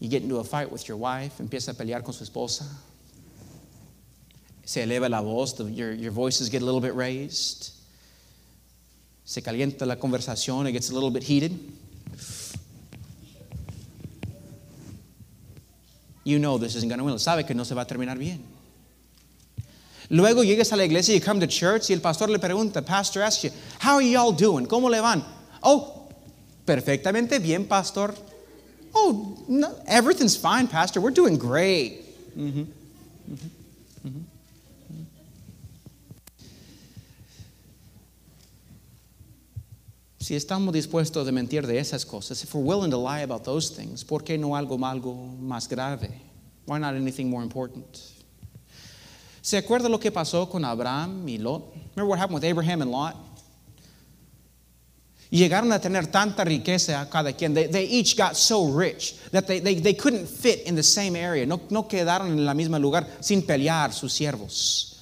You 0.01 0.09
get 0.09 0.23
into 0.23 0.37
a 0.37 0.45
fight 0.45 0.71
with 0.71 0.87
your 0.89 0.97
wife, 0.97 1.39
empieza 1.39 1.71
a 1.71 1.75
pelear 1.75 2.05
con 2.05 2.13
su 2.13 2.25
esposa. 2.25 2.65
Se 4.65 4.83
eleva 4.83 5.09
la 5.09 5.21
voz, 5.21 5.55
the, 5.55 5.65
your, 5.65 5.93
your 5.93 6.13
voices 6.13 6.49
get 6.49 6.63
a 6.63 6.65
little 6.65 6.81
bit 6.81 6.95
raised. 6.95 7.73
Se 9.25 9.41
calienta 9.41 9.87
la 9.87 9.97
conversación, 9.97 10.67
it 10.69 10.73
gets 10.73 10.91
a 10.91 10.95
little 10.95 11.11
bit 11.11 11.23
heated. 11.23 11.59
You 16.25 16.39
know 16.39 16.59
this 16.59 16.77
isn't 16.77 16.89
going 16.89 16.99
to 16.99 17.05
win. 17.05 17.19
Sabe 17.19 17.47
que 17.47 17.55
no 17.55 17.65
se 17.65 17.75
va 17.75 17.83
a 17.83 17.87
terminar 17.87 18.19
bien. 18.19 18.45
Luego 20.11 20.43
llegas 20.43 20.73
a 20.73 20.77
la 20.77 20.85
iglesia, 20.85 21.15
you 21.15 21.21
come 21.21 21.39
to 21.39 21.47
church 21.47 21.91
y 21.91 21.95
el 21.95 22.01
pastor 22.01 22.31
le 22.31 22.39
pregunta, 22.39 22.83
pastor 22.85 23.23
asks 23.23 23.45
you, 23.45 23.51
how 23.79 23.97
are 23.97 24.03
y'all 24.03 24.33
doing? 24.33 24.67
¿Cómo 24.67 24.91
le 24.91 25.01
van? 25.01 25.23
Oh, 25.63 26.09
perfectamente 26.65 27.39
bien, 27.43 27.67
pastor. 27.67 28.15
Oh, 28.95 29.37
no, 29.49 29.75
everything's 29.87 30.35
fine, 30.35 30.67
pastor. 30.67 31.03
We're 31.03 31.11
doing 31.11 31.37
great. 31.37 32.05
Mm-hmm. 32.37 32.63
Mm-hmm. 33.31 34.21
Si 40.21 40.35
estamos 40.35 40.73
dispuestos 40.73 41.27
a 41.27 41.33
mentir 41.33 41.67
de 41.67 41.79
esas 41.79 42.07
cosas, 42.07 42.43
if 42.43 42.55
we're 42.55 42.63
willing 42.63 42.91
to 42.91 42.99
lie 42.99 43.21
about 43.21 43.45
those 43.45 43.71
things, 43.71 44.05
¿por 44.05 44.21
qué 44.21 44.39
no 44.39 44.57
algo, 44.57 44.79
algo 44.79 45.39
más 45.39 45.69
grave? 45.69 46.11
Why 46.67 46.79
not 46.79 46.95
anything 46.95 47.31
more 47.31 47.43
important? 47.43 48.18
¿Se 49.49 49.57
acuerda 49.57 49.89
lo 49.89 49.99
que 49.99 50.13
pasó 50.13 50.47
con 50.47 50.63
Abraham 50.63 51.27
y 51.27 51.39
Lot? 51.39 51.73
Remember 51.97 52.05
what 52.05 52.19
happened 52.19 52.35
with 52.35 52.45
Abraham 52.45 52.83
and 52.83 52.91
Lot? 52.91 53.17
Llegaron 55.31 55.73
a 55.73 55.79
tener 55.79 56.05
tanta 56.13 56.45
riqueza 56.45 57.09
cada 57.11 57.33
quien. 57.33 57.55
They, 57.55 57.85
each 57.85 58.15
got 58.15 58.37
so 58.37 58.67
rich 58.67 59.15
that 59.31 59.47
they, 59.47 59.59
they, 59.59 59.77
they 59.77 59.95
couldn't 59.95 60.27
fit 60.27 60.67
in 60.67 60.75
the 60.75 60.83
same 60.83 61.17
area. 61.17 61.47
No, 61.47 61.63
no 61.71 61.85
quedaron 61.85 62.27
en 62.27 62.45
la 62.45 62.53
misma 62.53 62.79
lugar 62.79 63.07
sin 63.23 63.41
pelear 63.41 63.95
sus 63.95 64.13
siervos. 64.13 65.01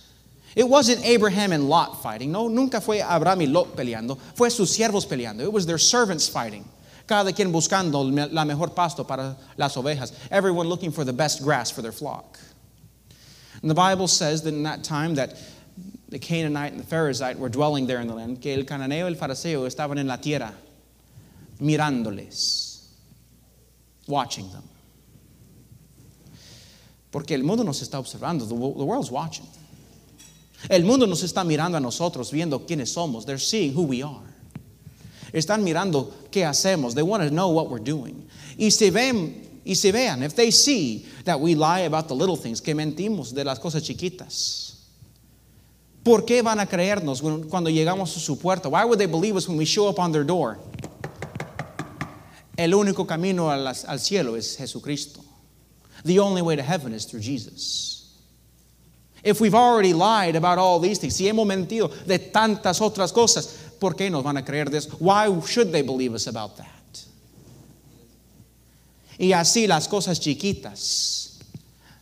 It 0.55 0.69
wasn't 0.69 1.05
Abraham 1.05 1.51
and 1.51 1.69
Lot 1.69 2.01
fighting. 2.01 2.31
No, 2.31 2.47
nunca 2.47 2.81
fue 2.81 3.01
Abraham 3.01 3.41
y 3.41 3.47
Lot 3.47 3.75
peleando. 3.75 4.17
Fue 4.37 4.49
sus 4.51 4.71
siervos 4.71 5.07
peleando. 5.07 5.41
It 5.41 5.53
was 5.53 5.67
their 5.67 5.77
servants 5.77 6.29
fighting. 6.29 6.65
Cada 7.09 7.33
quien 7.33 7.51
buscando 7.51 8.05
la 8.33 8.45
mejor 8.45 8.69
pasto 8.77 9.03
para 9.03 9.37
las 9.57 9.77
ovejas. 9.77 10.13
Everyone 10.31 10.69
looking 10.69 10.93
for 10.93 11.03
the 11.03 11.13
best 11.13 11.43
grass 11.43 11.69
for 11.69 11.83
their 11.83 11.91
flock. 11.91 12.39
And 13.63 13.71
the 13.71 13.75
Bible 13.75 14.09
says 14.09 14.43
that 14.43 14.55
in 14.55 14.63
that 14.65 14.85
time 14.85 15.15
that 15.17 15.37
the 16.09 16.19
Canaanite 16.19 16.73
and 16.73 16.81
the 16.81 16.87
Pharisite 16.87 17.37
were 17.37 17.49
dwelling 17.49 17.87
there 17.87 18.01
in 18.01 18.07
the 18.07 18.15
land, 18.15 18.41
que 18.41 18.55
el 18.55 18.65
cananeo 18.65 19.05
y 19.05 19.09
el 19.09 19.17
fariseo 19.17 19.67
estaban 19.67 19.99
en 19.99 20.07
la 20.07 20.17
tierra 20.17 20.53
mirándoles, 21.61 22.85
watching 24.07 24.51
them. 24.53 24.63
Porque 27.11 27.35
el 27.35 27.43
mundo 27.43 27.65
nos 27.65 27.83
está 27.83 27.99
observando, 27.99 28.45
the, 28.47 28.55
the 28.55 28.85
world's 28.85 29.11
watching. 29.11 29.47
El 30.69 30.83
mundo 30.85 31.07
nos 31.07 31.23
está 31.23 31.45
mirando 31.45 31.77
a 31.77 31.81
nosotros, 31.81 32.31
viendo 32.31 32.67
quiénes 32.67 32.93
somos. 32.93 33.25
They're 33.25 33.39
seeing 33.39 33.73
who 33.73 33.83
we 33.83 34.03
are. 34.03 34.23
Están 35.33 35.63
mirando 35.63 36.13
qué 36.31 36.45
hacemos. 36.45 36.95
They 36.95 37.03
want 37.03 37.23
to 37.23 37.31
know 37.31 37.49
what 37.49 37.69
we're 37.71 37.79
doing. 37.79 38.29
Y 38.59 38.71
se 38.71 38.91
ven 38.91 39.46
y 39.67 39.75
vean, 39.91 40.23
if 40.23 40.37
they 40.37 40.53
see 40.53 41.07
that 41.25 41.41
we 41.41 41.57
lie 41.57 41.81
about 41.81 42.07
the 42.07 42.15
little 42.15 42.37
things, 42.37 42.61
que 42.61 42.73
mentimos 42.75 43.35
de 43.35 43.43
las 43.45 43.59
cosas 43.59 43.83
chiquitas. 43.83 44.75
¿Por 46.05 46.25
qué 46.25 46.41
van 46.41 46.61
a 46.61 46.67
creernos 46.67 47.21
cuando 47.51 47.69
llegamos 47.69 48.17
a 48.17 48.21
su 48.21 48.37
puerta? 48.39 48.69
Why 48.69 48.85
would 48.85 49.01
they 49.01 49.07
believe 49.07 49.35
us 49.35 49.49
when 49.49 49.57
we 49.57 49.65
show 49.65 49.89
up 49.89 49.99
on 49.99 50.13
their 50.13 50.23
door? 50.23 50.57
El 52.57 52.71
único 52.75 53.07
camino 53.09 53.51
al 53.51 53.99
cielo 53.99 54.37
es 54.37 54.57
Jesucristo. 54.57 55.25
The 56.05 56.21
only 56.21 56.43
way 56.43 56.55
to 56.55 56.63
heaven 56.63 56.93
is 56.93 57.05
through 57.05 57.23
Jesus. 57.23 58.15
If 59.25 59.41
we've 59.41 59.57
already 59.57 59.93
lied 59.93 60.37
about 60.37 60.59
all 60.59 60.79
these 60.79 60.99
things, 60.99 61.17
si 61.17 61.27
hemos 61.27 61.45
mentido 61.45 61.91
de 62.07 62.21
tantas 62.21 62.81
otras 62.81 63.13
cosas, 63.13 63.73
¿por 63.81 63.95
qué 63.95 64.09
nos 64.09 64.23
van 64.23 64.37
a 64.37 64.45
creer 64.45 64.71
de 64.71 64.79
eso? 64.79 64.91
Why 65.01 65.29
should 65.41 65.73
they 65.73 65.83
believe 65.83 66.15
us 66.15 66.29
about 66.29 66.57
that? 66.59 66.76
Y 69.19 69.33
así 69.33 69.67
las 69.67 69.89
cosas 69.89 70.21
chiquitas, 70.21 71.39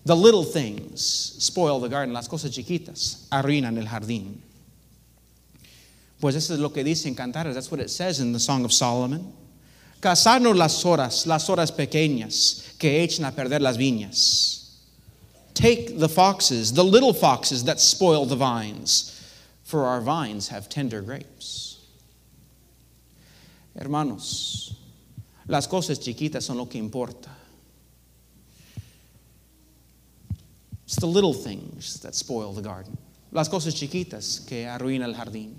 the 0.04 0.14
little 0.14 0.44
things 0.44 1.36
spoil 1.38 1.80
the 1.80 1.88
garden, 1.88 2.12
las 2.12 2.28
cosas 2.28 2.50
chiquitas 2.50 3.26
arruinan 3.30 3.78
el 3.78 3.86
jardín. 3.86 4.40
Pues 6.20 6.34
eso 6.34 6.54
es 6.54 6.60
lo 6.60 6.70
que 6.70 6.82
dice 6.82 7.06
en 7.06 7.14
Cantares, 7.14 7.54
that's 7.54 7.70
what 7.70 7.80
it 7.80 7.90
says 7.90 8.20
in 8.20 8.32
the 8.32 8.40
Song 8.40 8.64
of 8.64 8.72
Solomon. 8.72 9.32
Casarnos 10.00 10.56
las 10.56 10.82
horas, 10.84 11.26
las 11.26 11.48
horas 11.48 11.70
pequeñas 11.70 12.76
que 12.78 13.02
echan 13.02 13.24
a 13.24 13.32
perder 13.32 13.60
las 13.60 13.76
viñas. 13.76 14.60
Take 15.54 15.98
the 15.98 16.08
foxes, 16.08 16.72
the 16.72 16.84
little 16.84 17.14
foxes 17.14 17.64
that 17.64 17.78
spoil 17.78 18.26
the 18.26 18.36
vines, 18.36 19.10
for 19.62 19.84
our 19.86 20.00
vines 20.00 20.48
have 20.48 20.68
tender 20.68 21.00
grapes. 21.00 21.78
Hermanos, 23.76 24.74
las 25.46 25.68
cosas 25.68 25.98
chiquitas 26.00 26.44
son 26.44 26.56
lo 26.56 26.68
que 26.68 26.78
importa. 26.78 27.30
It's 30.86 30.96
the 30.96 31.06
little 31.06 31.34
things 31.34 32.00
that 32.00 32.14
spoil 32.14 32.52
the 32.52 32.62
garden. 32.62 32.96
Las 33.32 33.48
cosas 33.48 33.74
chiquitas 33.74 34.40
que 34.46 34.66
arruinan 34.66 35.10
el 35.10 35.14
jardín. 35.14 35.54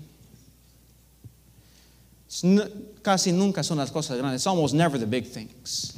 casi 3.02 3.32
nunca 3.32 3.62
son 3.62 3.78
las 3.78 3.90
cosas 3.90 4.18
grandes. 4.18 4.40
It's 4.40 4.46
almost 4.46 4.74
never 4.74 4.98
the 4.98 5.06
big 5.06 5.26
things. 5.26 5.92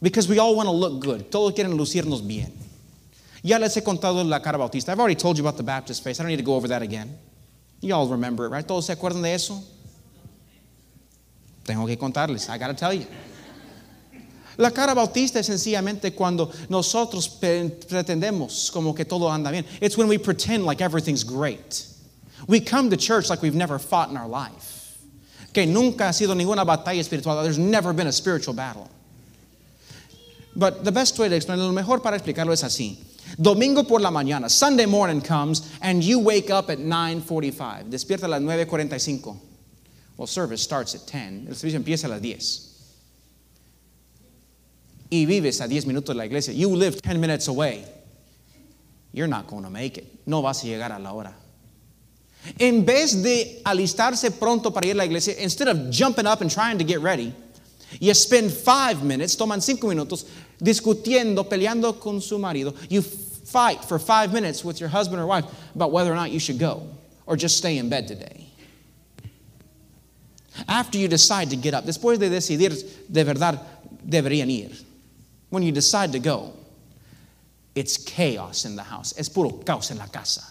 Because 0.00 0.28
we 0.28 0.38
all 0.38 0.54
want 0.54 0.66
to 0.66 0.72
look 0.72 1.00
good. 1.00 1.30
Todos 1.30 1.54
quieren 1.54 1.76
lucirnos 1.76 2.26
bien. 2.26 2.52
Ya 3.42 3.58
les 3.58 3.76
he 3.76 3.82
contado 3.82 4.22
la 4.24 4.40
cara 4.40 4.58
bautista. 4.58 4.92
I've 4.92 5.00
already 5.00 5.16
told 5.16 5.36
you 5.36 5.44
about 5.44 5.56
the 5.56 5.62
Baptist 5.62 6.02
face. 6.02 6.20
I 6.20 6.22
don't 6.22 6.30
need 6.30 6.36
to 6.36 6.42
go 6.42 6.54
over 6.54 6.68
that 6.68 6.82
again. 6.82 7.18
You 7.80 7.94
all 7.94 8.08
remember 8.08 8.46
it, 8.46 8.50
right? 8.50 8.66
¿Todos 8.66 8.86
se 8.86 8.94
acuerdan 8.94 9.22
de 9.22 9.34
eso? 9.34 9.62
Tengo 11.64 11.86
que 11.86 11.96
contarles. 11.96 12.48
I 12.48 12.58
gotta 12.58 12.74
tell 12.74 12.92
you. 12.92 13.06
La 14.56 14.70
cara 14.70 14.94
bautista 14.94 15.40
es 15.40 15.46
sencillamente 15.46 16.14
cuando 16.14 16.50
nosotros 16.68 17.28
pretendemos 17.28 18.70
como 18.70 18.94
que 18.94 19.04
todo 19.04 19.28
anda 19.28 19.50
bien. 19.50 19.64
It's 19.80 19.96
when 19.96 20.08
we 20.08 20.18
pretend 20.18 20.64
like 20.64 20.80
everything's 20.80 21.24
great. 21.24 21.86
We 22.46 22.60
come 22.60 22.90
to 22.90 22.96
church 22.96 23.30
like 23.30 23.42
we've 23.42 23.54
never 23.54 23.78
fought 23.78 24.10
in 24.10 24.16
our 24.16 24.28
life. 24.28 24.98
Que 25.52 25.66
nunca 25.66 26.08
ha 26.08 26.12
sido 26.12 26.34
ninguna 26.34 26.64
batalla 26.64 27.00
espiritual. 27.00 27.42
There's 27.42 27.58
never 27.58 27.92
been 27.92 28.06
a 28.06 28.12
spiritual 28.12 28.54
battle. 28.54 28.88
But 30.54 30.84
the 30.84 30.92
best 30.92 31.18
way 31.18 31.28
to 31.28 31.34
explain, 31.34 31.58
lo 31.58 31.72
mejor 31.72 32.00
para 32.00 32.16
explicarlo 32.16 32.52
es 32.52 32.62
así. 32.62 32.98
Domingo 33.40 33.82
por 33.82 34.00
la 34.00 34.10
mañana, 34.10 34.48
Sunday 34.48 34.86
morning 34.86 35.20
comes 35.20 35.62
and 35.80 36.04
you 36.04 36.20
wake 36.20 36.50
up 36.50 36.70
at 36.70 36.78
9:45. 36.78 37.90
Despierta 37.90 38.24
a 38.24 38.28
las 38.28 38.40
9:45. 38.40 39.53
Well, 40.16 40.26
service 40.26 40.62
starts 40.62 40.94
at 40.94 41.06
10. 41.06 41.46
El 41.48 41.54
servicio 41.54 41.78
empieza 41.80 42.04
a 42.04 42.08
las 42.08 42.20
10. 42.20 42.70
Y 45.10 45.26
vives 45.26 45.60
a 45.60 45.68
10 45.68 45.86
minutos 45.86 46.14
de 46.14 46.14
la 46.14 46.24
iglesia. 46.24 46.54
You 46.54 46.68
live 46.68 47.00
10 47.02 47.20
minutes 47.20 47.48
away. 47.48 47.84
You're 49.12 49.28
not 49.28 49.46
going 49.46 49.64
to 49.64 49.70
make 49.70 49.98
it. 49.98 50.26
No 50.26 50.42
vas 50.42 50.62
a 50.64 50.66
llegar 50.66 50.92
a 50.94 50.98
la 50.98 51.12
hora. 51.12 51.34
En 52.58 52.84
vez 52.84 53.22
de 53.22 53.62
alistarse 53.64 54.30
pronto 54.38 54.70
para 54.70 54.86
ir 54.86 54.94
a 54.94 54.98
la 54.98 55.04
iglesia, 55.04 55.34
instead 55.40 55.68
of 55.68 55.90
jumping 55.90 56.26
up 56.26 56.40
and 56.40 56.50
trying 56.50 56.78
to 56.78 56.84
get 56.84 57.00
ready, 57.00 57.32
you 58.00 58.12
spend 58.12 58.52
five 58.52 59.02
minutes, 59.02 59.36
toman 59.36 59.62
cinco 59.62 59.86
minutos, 59.86 60.26
discutiendo, 60.60 61.48
peleando 61.48 61.98
con 61.98 62.20
su 62.20 62.38
marido. 62.38 62.74
You 62.90 63.02
fight 63.02 63.84
for 63.84 63.98
five 63.98 64.32
minutes 64.32 64.64
with 64.64 64.80
your 64.80 64.88
husband 64.88 65.22
or 65.22 65.26
wife 65.26 65.44
about 65.74 65.92
whether 65.92 66.12
or 66.12 66.16
not 66.16 66.30
you 66.30 66.40
should 66.40 66.58
go 66.58 66.86
or 67.26 67.36
just 67.36 67.56
stay 67.56 67.78
in 67.78 67.88
bed 67.88 68.08
today. 68.08 68.43
After 70.68 70.98
you 70.98 71.08
decide 71.08 71.50
to 71.50 71.56
get 71.56 71.74
up, 71.74 71.84
después 71.84 72.18
de 72.18 72.30
decidir 72.30 72.72
de 73.08 73.24
verdad 73.24 73.60
deberían 74.06 74.50
ir, 74.50 74.70
when 75.50 75.62
you 75.62 75.72
decide 75.72 76.12
to 76.12 76.18
go, 76.18 76.52
it's 77.74 77.96
chaos 77.96 78.64
in 78.64 78.76
the 78.76 78.82
house. 78.82 79.14
Es 79.18 79.28
puro 79.28 79.50
caos 79.64 79.90
en 79.90 79.98
la 79.98 80.06
casa. 80.06 80.42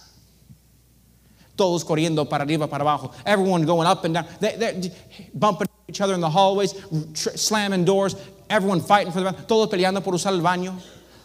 Todos 1.56 1.84
corriendo 1.84 2.28
para 2.28 2.44
arriba, 2.44 2.68
para 2.68 2.84
abajo. 2.84 3.12
Everyone 3.26 3.66
going 3.66 3.88
up 3.88 4.04
and 4.04 4.16
down. 4.16 4.26
They, 4.40 4.56
they're 4.56 4.92
bumping 5.34 5.68
each 5.88 6.02
other 6.02 6.16
in 6.16 6.22
the 6.22 6.30
hallways, 6.30 6.74
slamming 7.14 7.86
doors. 7.86 8.16
Everyone 8.50 8.82
fighting 8.82 9.12
for 9.12 9.20
the 9.20 9.26
bathroom. 9.26 9.46
Todos 9.48 9.70
peleando 9.70 10.04
por 10.04 10.14
usar 10.14 10.34
el 10.34 10.42
baño. 10.42 10.76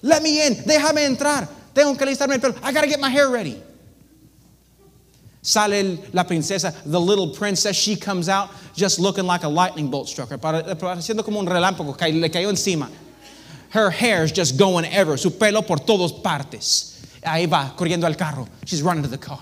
Let 0.02 0.23
me 0.23 0.47
in. 0.47 0.54
Déjame 0.54 1.04
entrar. 1.06 1.49
Tengo 1.75 1.97
que 1.97 2.04
alistarme 2.04 2.35
el 2.35 2.40
pelo. 2.40 2.54
I 2.62 2.73
got 2.73 2.82
to 2.82 2.88
get 2.88 3.00
my 3.00 3.11
hair 3.11 3.28
ready. 3.28 3.62
Sale 5.49 5.99
la 6.12 6.25
princesa, 6.25 6.75
the 6.85 7.00
little 7.00 7.31
princess, 7.31 7.75
she 7.75 7.97
comes 7.97 8.28
out 8.28 8.50
just 8.75 8.99
looking 9.00 9.25
like 9.25 9.45
a 9.45 9.49
lightning 9.49 9.88
bolt 9.88 10.07
struck 10.07 10.28
her, 10.28 10.35
eh, 10.35 10.75
pareciendo 10.75 11.25
como 11.25 11.40
un 11.40 11.47
relámpago 11.47 11.97
le 11.99 12.28
cayó 12.28 12.50
encima. 12.50 12.90
Her 13.71 13.88
hair's 13.88 14.31
just 14.31 14.59
going 14.59 14.85
ever, 14.85 15.17
su 15.17 15.31
pelo 15.31 15.62
por 15.62 15.78
todas 15.78 16.12
partes. 16.12 17.00
Ahí 17.23 17.47
va, 17.49 17.73
corriendo 17.78 18.05
al 18.05 18.14
carro. 18.14 18.47
She's 18.67 18.83
running 18.83 19.02
to 19.05 19.09
the 19.09 19.17
car. 19.17 19.40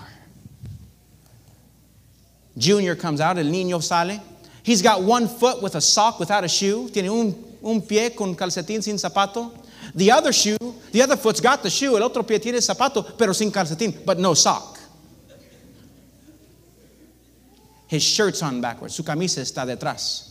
Junior 2.57 2.95
comes 2.95 3.19
out, 3.19 3.37
el 3.37 3.43
niño 3.43 3.83
sale. 3.83 4.21
He's 4.63 4.81
got 4.81 5.01
one 5.01 5.27
foot 5.27 5.61
with 5.61 5.75
a 5.75 5.81
sock 5.81 6.21
without 6.21 6.45
a 6.45 6.47
shoe. 6.47 6.89
Tiene 6.89 7.09
un, 7.09 7.35
un 7.61 7.81
pie 7.81 8.11
con 8.11 8.33
calcetín 8.33 8.81
sin 8.81 8.95
zapato. 8.95 9.51
The 9.93 10.09
other 10.11 10.31
shoe, 10.31 10.57
the 10.93 11.01
other 11.01 11.17
foot's 11.17 11.41
got 11.41 11.63
the 11.63 11.69
shoe. 11.69 11.97
El 11.97 12.03
otro 12.03 12.23
pie 12.23 12.39
tiene 12.39 12.61
zapato, 12.61 13.17
pero 13.17 13.33
sin 13.33 13.51
calcetín, 13.51 14.05
but 14.05 14.19
no 14.19 14.33
sock. 14.35 14.76
His 17.87 18.03
shirt's 18.03 18.41
on 18.41 18.61
backwards. 18.61 18.95
Su 18.95 19.03
camisa 19.03 19.41
está 19.41 19.65
detrás. 19.65 20.23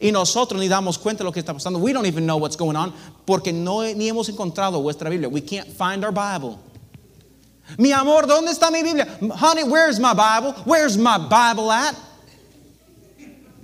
Y 0.00 0.10
nosotros 0.10 0.60
ni 0.60 0.68
damos 0.68 0.98
cuenta 0.98 1.18
de 1.18 1.24
lo 1.24 1.32
que 1.32 1.40
está 1.40 1.52
pasando. 1.54 1.78
We 1.78 1.92
don't 1.92 2.06
even 2.06 2.26
know 2.26 2.36
what's 2.36 2.56
going 2.56 2.76
on 2.76 2.92
porque 3.24 3.52
no 3.52 3.82
ni 3.82 4.08
hemos 4.08 4.28
encontrado 4.28 4.82
vuestra 4.82 5.08
Biblia. 5.08 5.28
We 5.28 5.40
can't 5.40 5.68
find 5.68 6.04
our 6.04 6.10
Bible. 6.10 6.58
Mi 7.78 7.92
amor, 7.92 8.26
¿dónde 8.26 8.48
está 8.48 8.70
mi 8.72 8.82
Biblia? 8.82 9.06
Honey, 9.30 9.64
where's 9.64 10.00
my 10.00 10.12
Bible? 10.12 10.52
Where's 10.64 10.98
my 10.98 11.18
Bible 11.18 11.70
at? 11.70 11.94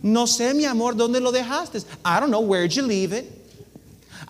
No 0.03 0.27
sé, 0.27 0.55
mi 0.55 0.65
amor, 0.65 0.95
¿dónde 0.95 1.21
lo 1.21 1.33
dejaste? 1.33 1.85
I 2.05 2.21
don't 2.21 2.31
know, 2.31 2.41
where'd 2.41 2.75
you 2.75 2.83
leave 2.83 3.13
it? 3.13 3.38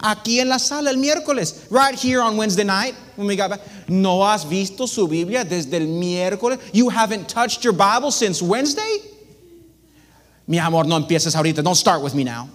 Aquí 0.00 0.40
en 0.40 0.48
la 0.48 0.58
sala 0.58 0.90
el 0.90 0.96
miércoles, 0.96 1.66
right 1.70 1.94
here 1.94 2.20
on 2.20 2.36
Wednesday 2.36 2.64
night 2.64 2.94
when 3.16 3.26
we 3.26 3.34
got 3.34 3.50
back. 3.50 3.60
¿No 3.88 4.22
has 4.22 4.44
visto 4.44 4.86
su 4.86 5.08
Biblia 5.08 5.44
desde 5.44 5.74
el 5.74 5.86
miércoles? 5.86 6.60
You 6.72 6.88
haven't 6.88 7.28
touched 7.28 7.64
your 7.64 7.72
Bible 7.72 8.12
since 8.12 8.40
Wednesday? 8.40 8.98
Mi 10.46 10.58
amor, 10.58 10.84
no 10.84 10.96
empieces 10.96 11.34
ahorita. 11.34 11.62
Don't 11.62 11.74
start 11.74 12.02
with 12.02 12.14
me 12.14 12.24
now. 12.24 12.48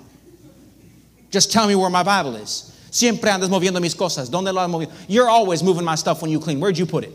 Just 1.30 1.52
tell 1.52 1.68
me 1.68 1.76
where 1.76 1.90
my 1.90 2.04
Bible 2.04 2.36
is. 2.38 2.72
Siempre 2.92 3.30
andas 3.30 3.50
moviendo 3.50 3.82
mis 3.82 3.96
cosas. 3.96 4.30
¿Dónde 4.30 4.54
lo 4.54 4.68
movido? 4.68 4.92
You're 5.08 5.30
always 5.30 5.64
moving 5.64 5.84
my 5.84 5.96
stuff 5.96 6.22
when 6.22 6.32
you 6.32 6.40
clean. 6.40 6.60
Where'd 6.60 6.78
you 6.78 6.86
put 6.86 7.04
it? 7.04 7.12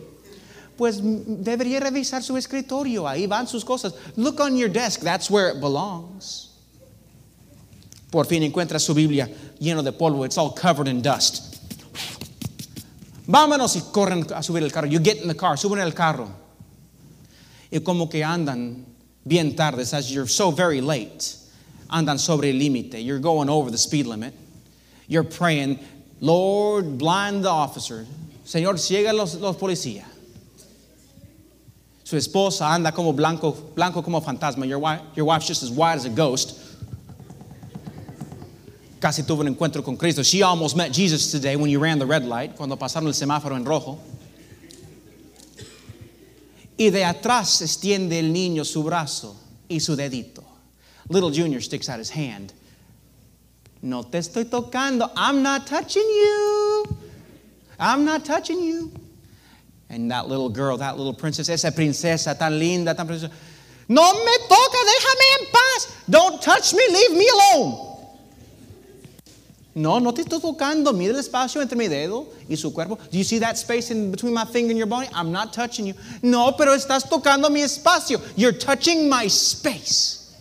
Pues 0.76 1.00
debería 1.00 1.80
revisar 1.80 2.22
su 2.22 2.34
escritorio. 2.34 3.08
Ahí 3.08 3.28
van 3.28 3.46
sus 3.46 3.64
cosas. 3.64 3.94
Look 4.16 4.40
on 4.40 4.56
your 4.56 4.68
desk. 4.68 5.00
That's 5.00 5.30
where 5.30 5.48
it 5.48 5.60
belongs. 5.60 6.47
Por 8.10 8.26
fin 8.26 8.42
encuentra 8.42 8.78
su 8.78 8.94
Biblia 8.94 9.28
lleno 9.60 9.82
de 9.82 9.92
polvo. 9.92 10.24
It's 10.24 10.38
all 10.38 10.50
covered 10.50 10.88
in 10.88 11.02
dust. 11.02 11.56
Vámonos 13.26 13.76
y 13.76 13.80
corren 13.92 14.26
a 14.34 14.42
subir 14.42 14.62
el 14.62 14.70
carro. 14.70 14.88
You 14.88 15.00
get 15.00 15.18
in 15.18 15.28
the 15.28 15.34
car. 15.34 15.56
Suben 15.56 15.78
el 15.80 15.92
carro. 15.92 16.30
Y 17.70 17.80
como 17.80 18.08
que 18.08 18.22
andan 18.24 18.86
bien 19.26 19.54
tardes 19.54 19.92
as 19.92 20.10
you're 20.10 20.26
so 20.26 20.50
very 20.50 20.80
late. 20.80 21.36
Andan 21.90 22.18
sobre 22.18 22.48
el 22.48 22.56
límite. 22.56 23.04
You're 23.04 23.18
going 23.18 23.50
over 23.50 23.70
the 23.70 23.76
speed 23.76 24.06
limit. 24.06 24.32
You're 25.06 25.24
praying, 25.24 25.78
Lord, 26.20 26.96
blind 26.96 27.44
the 27.44 27.50
officer. 27.50 28.06
Señor, 28.46 28.78
ciega 28.78 29.12
los, 29.12 29.34
los 29.34 29.56
policías. 29.56 30.06
Su 32.04 32.16
esposa 32.16 32.72
anda 32.72 32.90
como 32.92 33.12
blanco, 33.12 33.52
blanco 33.74 34.00
como 34.00 34.22
fantasma. 34.22 34.66
Your, 34.66 34.78
wife, 34.78 35.02
your 35.14 35.26
wife's 35.26 35.46
just 35.46 35.62
as 35.62 35.70
white 35.70 35.96
as 35.96 36.06
a 36.06 36.10
ghost. 36.10 36.58
Casi 39.00 39.22
tuvo 39.22 39.40
un 39.40 39.48
encuentro 39.48 39.84
con 39.84 39.96
Cristo. 39.96 40.22
She 40.22 40.42
almost 40.42 40.76
met 40.76 40.92
Jesus 40.92 41.30
today 41.30 41.56
when 41.56 41.70
you 41.70 41.78
ran 41.78 41.98
the 41.98 42.06
red 42.06 42.24
light, 42.24 42.56
cuando 42.56 42.76
pasaron 42.76 43.06
el 43.06 43.12
semáforo 43.12 43.56
en 43.56 43.64
rojo. 43.64 43.98
Y 46.76 46.90
de 46.90 47.04
atrás 47.04 47.60
extiende 47.62 48.18
el 48.18 48.32
niño 48.32 48.64
su 48.64 48.82
brazo 48.82 49.36
y 49.68 49.78
su 49.78 49.96
dedito. 49.96 50.44
Little 51.08 51.30
Junior 51.30 51.60
sticks 51.60 51.88
out 51.88 51.98
his 51.98 52.10
hand 52.10 52.52
No 53.82 54.02
te 54.02 54.18
estoy 54.18 54.44
tocando. 54.44 55.10
I'm 55.16 55.42
not 55.42 55.66
touching 55.66 56.02
you. 56.02 56.84
I'm 57.78 58.04
not 58.04 58.24
touching 58.24 58.60
you. 58.60 58.90
And 59.88 60.10
that 60.10 60.28
little 60.28 60.48
girl, 60.48 60.76
that 60.78 60.98
little 60.98 61.14
princess, 61.14 61.48
esa 61.48 61.70
princesa 61.70 62.36
tan 62.36 62.58
linda, 62.58 62.94
tan 62.94 63.06
princesa. 63.06 63.30
No 63.88 64.12
me 64.12 64.38
toca, 64.48 64.78
déjame 64.84 65.40
en 65.40 65.46
paz. 65.52 66.04
Don't 66.10 66.42
touch 66.42 66.74
me, 66.74 66.82
leave 66.90 67.12
me 67.12 67.28
alone. 67.28 67.87
No, 69.78 70.00
no 70.00 70.12
te 70.12 70.22
estoy 70.22 70.40
tocando. 70.40 70.92
Mira 70.92 71.12
el 71.12 71.20
espacio 71.20 71.62
entre 71.62 71.78
mi 71.78 71.86
dedo 71.86 72.26
y 72.48 72.56
su 72.56 72.72
cuerpo. 72.72 72.96
Do 72.96 73.16
you 73.16 73.22
see 73.22 73.38
that 73.38 73.56
space 73.56 73.92
in 73.92 74.10
between 74.10 74.34
my 74.34 74.44
finger 74.44 74.72
and 74.72 74.78
your 74.78 74.88
body? 74.88 75.08
I'm 75.14 75.30
not 75.30 75.52
touching 75.52 75.86
you. 75.86 75.94
No, 76.20 76.56
pero 76.56 76.74
estás 76.74 77.08
tocando 77.08 77.48
mi 77.48 77.60
espacio. 77.60 78.20
You're 78.34 78.58
touching 78.58 79.08
my 79.08 79.26
space. 79.26 80.34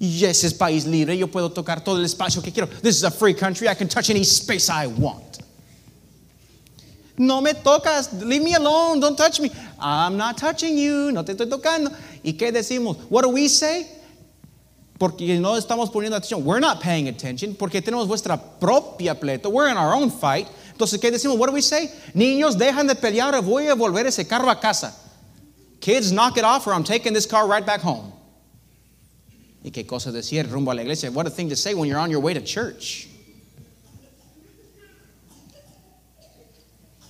Y 0.00 0.24
ese 0.24 0.48
es 0.48 0.54
país 0.54 0.86
libre, 0.86 1.16
yo 1.16 1.28
puedo 1.28 1.50
tocar 1.52 1.84
todo 1.84 1.98
el 1.98 2.04
espacio 2.04 2.42
que 2.42 2.50
quiero. 2.50 2.68
This 2.82 2.96
is 2.96 3.04
a 3.04 3.12
free 3.12 3.32
country, 3.32 3.68
I 3.68 3.74
can 3.74 3.88
touch 3.88 4.10
any 4.10 4.24
space 4.24 4.68
I 4.68 4.88
want. 4.88 5.38
No 7.16 7.40
me 7.40 7.52
tocas, 7.54 8.12
leave 8.12 8.42
me 8.42 8.54
alone, 8.54 9.00
don't 9.00 9.16
touch 9.16 9.40
me. 9.40 9.50
I'm 9.78 10.18
not 10.18 10.36
touching 10.36 10.76
you, 10.76 11.12
no 11.12 11.22
te 11.22 11.32
estoy 11.32 11.48
tocando. 11.48 11.90
¿Y 12.22 12.32
qué 12.32 12.52
decimos? 12.52 12.96
What 13.08 13.22
do 13.22 13.30
we 13.30 13.48
say? 13.48 13.86
Porque 14.98 15.38
no 15.38 15.56
estamos 15.56 15.90
poniendo 15.90 16.16
atención. 16.16 16.42
We're 16.42 16.60
not 16.60 16.80
paying 16.80 17.08
attention 17.08 17.54
porque 17.54 17.82
tenemos 17.82 18.08
vuestra 18.08 18.36
propia 18.36 19.14
pleito. 19.14 19.50
We're 19.50 19.68
in 19.68 19.76
our 19.76 19.94
own 19.94 20.10
fight. 20.10 20.48
Entonces, 20.72 20.98
¿qué 20.98 21.10
decimos? 21.10 21.38
What 21.38 21.48
do 21.48 21.52
we 21.52 21.62
say? 21.62 21.90
Niños, 22.14 22.56
dejan 22.56 22.86
de 22.86 22.94
pelear, 22.94 23.40
voy 23.42 23.68
a 23.68 23.74
volver 23.74 24.06
ese 24.06 24.26
carro 24.26 24.50
a 24.50 24.60
casa. 24.60 24.94
Kids, 25.80 26.12
knock 26.12 26.38
it 26.38 26.44
off 26.44 26.66
or 26.66 26.72
I'm 26.72 26.84
taking 26.84 27.12
this 27.12 27.26
car 27.26 27.46
right 27.46 27.64
back 27.64 27.80
home. 27.80 28.12
Y 29.62 29.70
qué 29.70 29.86
cosa 29.86 30.10
decir 30.10 30.50
rumbo 30.50 30.70
a 30.70 30.74
la 30.74 30.82
iglesia. 30.82 31.10
What 31.10 31.26
a 31.26 31.30
thing 31.30 31.48
to 31.50 31.56
say 31.56 31.74
when 31.74 31.88
you're 31.88 31.98
on 31.98 32.10
your 32.10 32.20
way 32.20 32.32
to 32.34 32.40
church. 32.40 33.08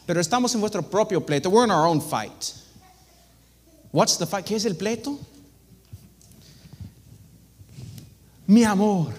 Pero 0.06 0.20
estamos 0.20 0.54
en 0.54 0.60
vuestro 0.60 0.82
propio 0.82 1.20
pleito. 1.20 1.50
We're 1.50 1.64
in 1.64 1.70
our 1.70 1.86
own 1.86 2.00
fight. 2.00 2.54
What's 3.92 4.16
the 4.16 4.26
fight? 4.26 4.46
¿Qué 4.46 4.56
es 4.56 4.64
el 4.64 4.74
pleito? 4.74 5.18
Mi 8.46 8.64
amor, 8.64 9.12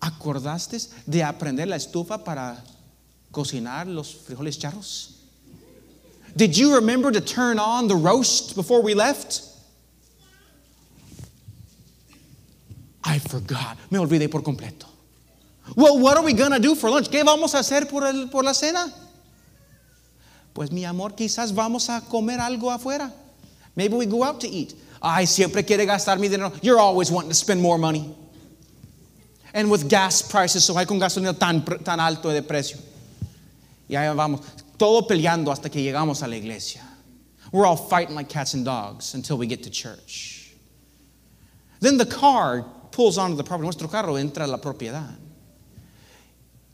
¿acordaste 0.00 0.78
de 1.06 1.22
aprender 1.22 1.66
la 1.66 1.76
estufa 1.76 2.22
para 2.22 2.62
cocinar 3.30 3.86
los 3.86 4.14
frijoles 4.14 4.58
charros? 4.58 5.10
Did 6.36 6.56
you 6.56 6.74
remember 6.74 7.12
to 7.12 7.20
turn 7.20 7.58
on 7.58 7.88
the 7.88 7.94
roast 7.94 8.54
before 8.54 8.82
we 8.82 8.94
left? 8.94 9.40
I 13.04 13.18
forgot. 13.18 13.78
Me 13.90 13.98
olvidé 13.98 14.30
por 14.30 14.42
completo. 14.42 14.86
Well, 15.76 15.98
what 16.00 16.16
are 16.16 16.24
we 16.24 16.32
going 16.32 16.52
to 16.52 16.58
do 16.58 16.74
for 16.74 16.90
lunch? 16.90 17.08
¿Qué 17.08 17.24
vamos 17.24 17.54
a 17.54 17.58
hacer 17.58 17.86
por, 17.88 18.04
el, 18.04 18.28
por 18.28 18.42
la 18.42 18.52
cena? 18.52 18.92
Pues 20.52 20.70
mi 20.70 20.84
amor, 20.84 21.14
quizás 21.14 21.54
vamos 21.54 21.88
a 21.88 22.00
comer 22.02 22.40
algo 22.40 22.70
afuera. 22.70 23.12
Maybe 23.74 23.94
we 23.94 24.06
go 24.06 24.22
out 24.22 24.40
to 24.40 24.48
eat. 24.48 24.74
Ay, 25.06 25.26
siempre 25.26 25.62
quiere 25.64 25.84
gastar 25.84 26.18
mi 26.18 26.28
dinero. 26.28 26.50
You're 26.62 26.80
always 26.80 27.10
wanting 27.10 27.28
to 27.28 27.34
spend 27.34 27.60
more 27.60 27.76
money. 27.76 28.14
And 29.52 29.70
with 29.70 29.86
gas 29.86 30.22
prices, 30.22 30.64
so 30.64 30.74
hay 30.74 30.86
con 30.86 30.98
gasolina 30.98 31.38
tan, 31.38 31.62
tan 31.62 32.00
alto 32.00 32.30
de 32.30 32.40
precio. 32.40 32.78
Y 33.86 33.96
ahí 33.96 34.16
vamos, 34.16 34.40
todo 34.78 35.02
peleando 35.02 35.52
hasta 35.52 35.68
que 35.68 35.82
llegamos 35.82 36.22
a 36.22 36.26
la 36.26 36.36
iglesia. 36.36 36.80
We're 37.52 37.66
all 37.66 37.76
fighting 37.76 38.14
like 38.14 38.30
cats 38.30 38.54
and 38.54 38.64
dogs 38.64 39.12
until 39.12 39.36
we 39.36 39.46
get 39.46 39.62
to 39.64 39.70
church. 39.70 40.54
Then 41.80 41.98
the 41.98 42.06
car 42.06 42.64
pulls 42.90 43.18
onto 43.18 43.36
the 43.36 43.44
property. 43.44 43.66
Nuestro 43.66 43.88
carro 43.88 44.14
entra 44.14 44.44
a 44.44 44.46
la 44.46 44.56
propiedad. 44.56 45.14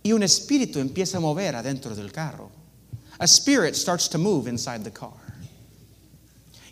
Y 0.04 0.12
un 0.12 0.22
espíritu 0.22 0.76
empieza 0.76 1.16
a 1.16 1.20
mover 1.20 1.56
adentro 1.56 1.96
del 1.96 2.10
carro. 2.10 2.52
A 3.18 3.26
spirit 3.26 3.74
starts 3.74 4.06
to 4.08 4.18
move 4.18 4.46
inside 4.46 4.84
the 4.84 4.90
car. 4.92 5.29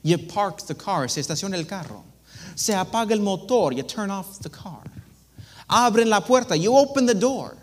You 0.09 0.17
park 0.17 0.67
the 0.67 0.75
car, 0.75 1.07
se 1.11 1.21
estaciona 1.21 1.55
el 1.59 1.67
carro. 1.67 2.03
Se 2.55 2.73
apaga 2.73 3.13
el 3.13 3.21
motor, 3.21 3.75
you 3.75 3.83
turn 3.83 4.11
off 4.11 4.39
the 4.41 4.49
car. 4.49 4.83
Abren 5.69 6.07
la 6.07 6.21
puerta, 6.21 6.57
you 6.57 6.75
open 6.75 7.05
the 7.05 7.15
door. 7.15 7.55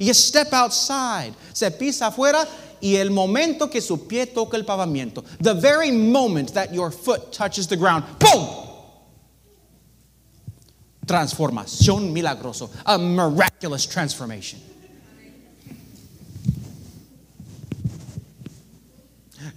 You 0.00 0.12
step 0.12 0.52
outside, 0.52 1.32
se 1.52 1.70
pisa 1.70 2.08
afuera 2.08 2.44
y 2.82 2.96
el 2.96 3.10
momento 3.10 3.68
que 3.68 3.80
su 3.80 3.98
pie 3.98 4.26
toca 4.26 4.56
el 4.56 4.64
pavimento, 4.64 5.24
the 5.38 5.54
very 5.54 5.92
moment 5.92 6.54
that 6.54 6.74
your 6.74 6.90
foot 6.90 7.32
touches 7.32 7.68
the 7.68 7.76
ground, 7.76 8.04
boom! 8.18 8.64
transformación 11.06 12.12
milagroso, 12.12 12.68
a 12.84 12.98
miraculous 12.98 13.86
transformation. 13.86 14.58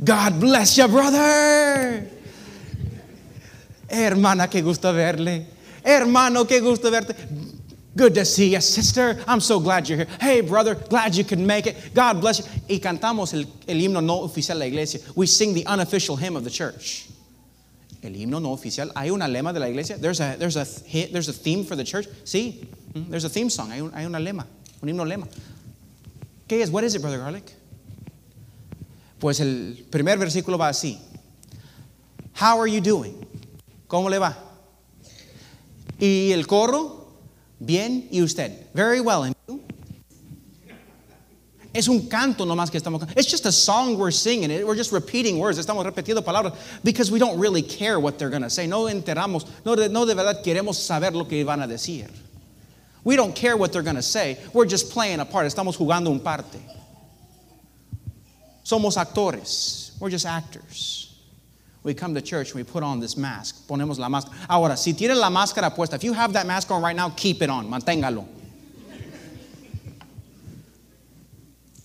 God 0.03 0.39
bless 0.39 0.77
you, 0.77 0.87
brother. 0.87 2.18
Hermana, 3.89 4.47
qué 4.47 4.61
gusto 4.61 4.93
verle. 4.93 5.45
Hermano, 5.83 6.45
qué 6.45 6.61
gusto 6.61 6.91
verte. 6.91 7.15
Good 7.95 8.15
to 8.15 8.25
see 8.25 8.53
you, 8.53 8.61
sister. 8.61 9.21
I'm 9.27 9.41
so 9.41 9.59
glad 9.59 9.89
you're 9.89 9.97
here. 9.97 10.07
Hey, 10.21 10.41
brother, 10.41 10.75
glad 10.75 11.15
you 11.15 11.23
could 11.23 11.39
make 11.39 11.67
it. 11.67 11.75
God 11.93 12.21
bless 12.21 12.39
you. 12.39 12.45
Y 12.69 12.79
cantamos 12.79 13.33
el, 13.33 13.45
el 13.67 13.77
himno 13.77 14.01
no 14.01 14.21
oficial 14.21 14.55
de 14.55 14.59
la 14.59 14.65
iglesia. 14.65 15.01
We 15.15 15.25
sing 15.25 15.53
the 15.53 15.65
unofficial 15.65 16.15
hymn 16.15 16.35
of 16.35 16.43
the 16.43 16.49
church. 16.49 17.07
El 18.03 18.11
himno 18.11 18.41
no 18.41 18.55
oficial. 18.55 18.91
Hay 18.95 19.09
una 19.09 19.27
lema 19.27 19.53
de 19.53 19.59
la 19.59 19.67
iglesia. 19.67 19.97
There's 19.97 20.21
a, 20.21 20.35
there's 20.37 20.55
a, 20.55 20.65
there's 21.11 21.27
a 21.27 21.33
theme 21.33 21.65
for 21.65 21.75
the 21.75 21.83
church. 21.83 22.07
Sí, 22.23 22.65
mm, 22.93 23.09
there's 23.09 23.25
a 23.25 23.29
theme 23.29 23.49
song. 23.49 23.71
Hay, 23.71 23.81
un, 23.81 23.91
hay 23.93 24.05
una 24.05 24.19
lema, 24.19 24.45
un 24.81 24.89
himno 24.89 25.05
lema. 25.05 25.27
¿Qué 26.47 26.61
es? 26.61 26.69
What 26.69 26.83
is 26.83 26.95
it, 26.95 27.01
Brother 27.01 27.19
Garlic? 27.19 27.51
Pues 29.19 29.41
el 29.41 29.85
primer 29.91 30.17
versículo 30.17 30.57
va 30.57 30.69
así. 30.69 30.97
How 32.33 32.59
are 32.59 32.67
you 32.67 32.79
doing? 32.79 33.27
¿Cómo 33.89 34.07
le 34.07 34.19
va? 34.19 34.37
Y 35.99 36.31
el 36.31 36.45
coro, 36.45 37.07
bien, 37.59 38.07
y 38.11 38.21
usted. 38.21 38.67
Very 38.73 39.01
well, 39.01 39.23
and 39.23 39.35
you? 39.47 39.59
Es 41.73 41.87
un 41.87 42.07
canto 42.07 42.45
nomás 42.45 42.69
que 42.69 42.77
estamos 42.79 43.01
It's 43.17 43.29
just 43.29 43.47
a 43.47 43.51
song 43.51 43.97
we're 43.97 44.11
singing. 44.11 44.49
We're 44.65 44.75
just 44.75 44.91
repeating 44.91 45.39
words. 45.39 45.57
Estamos 45.57 45.83
repitiendo 45.85 46.23
palabras 46.23 46.53
because 46.83 47.11
we 47.11 47.17
don't 47.17 47.39
really 47.39 47.63
care 47.63 47.99
what 47.99 48.19
they're 48.19 48.29
going 48.29 48.43
to 48.43 48.49
say. 48.49 48.67
No 48.67 48.83
enteramos, 48.85 49.47
no 49.65 49.75
de, 49.75 49.89
no 49.89 50.05
de 50.05 50.13
verdad 50.13 50.43
queremos 50.43 50.75
saber 50.75 51.13
lo 51.13 51.25
que 51.25 51.43
van 51.43 51.61
a 51.61 51.67
decir. 51.67 52.09
We 53.03 53.15
don't 53.15 53.35
care 53.35 53.57
what 53.57 53.73
they're 53.73 53.81
going 53.81 53.95
to 53.95 54.03
say. 54.03 54.37
We're 54.53 54.67
just 54.67 54.91
playing 54.91 55.19
a 55.19 55.25
part. 55.25 55.47
Estamos 55.47 55.75
jugando 55.77 56.11
un 56.11 56.19
parte. 56.19 56.59
Somos 58.63 58.97
actores. 58.97 59.99
We're 59.99 60.11
just 60.11 60.27
actors. 60.27 61.08
We 61.83 61.93
come 61.93 62.13
to 62.13 62.21
church 62.21 62.51
and 62.51 62.55
we 62.55 62.63
put 62.63 62.83
on 62.83 62.99
this 62.99 63.15
mask. 63.15 63.67
Ponemos 63.67 63.97
la 63.99 64.09
máscara. 64.09 64.33
Ahora, 64.49 64.75
si 64.75 64.93
tiene 64.93 65.15
la 65.15 65.29
máscara 65.29 65.73
puesta, 65.73 65.93
if 65.93 66.03
you 66.03 66.13
have 66.13 66.33
that 66.33 66.45
mask 66.45 66.69
on 66.71 66.81
right 66.81 66.95
now, 66.95 67.09
keep 67.09 67.41
it 67.41 67.49
on. 67.49 67.69
Manténgalo. 67.69 68.27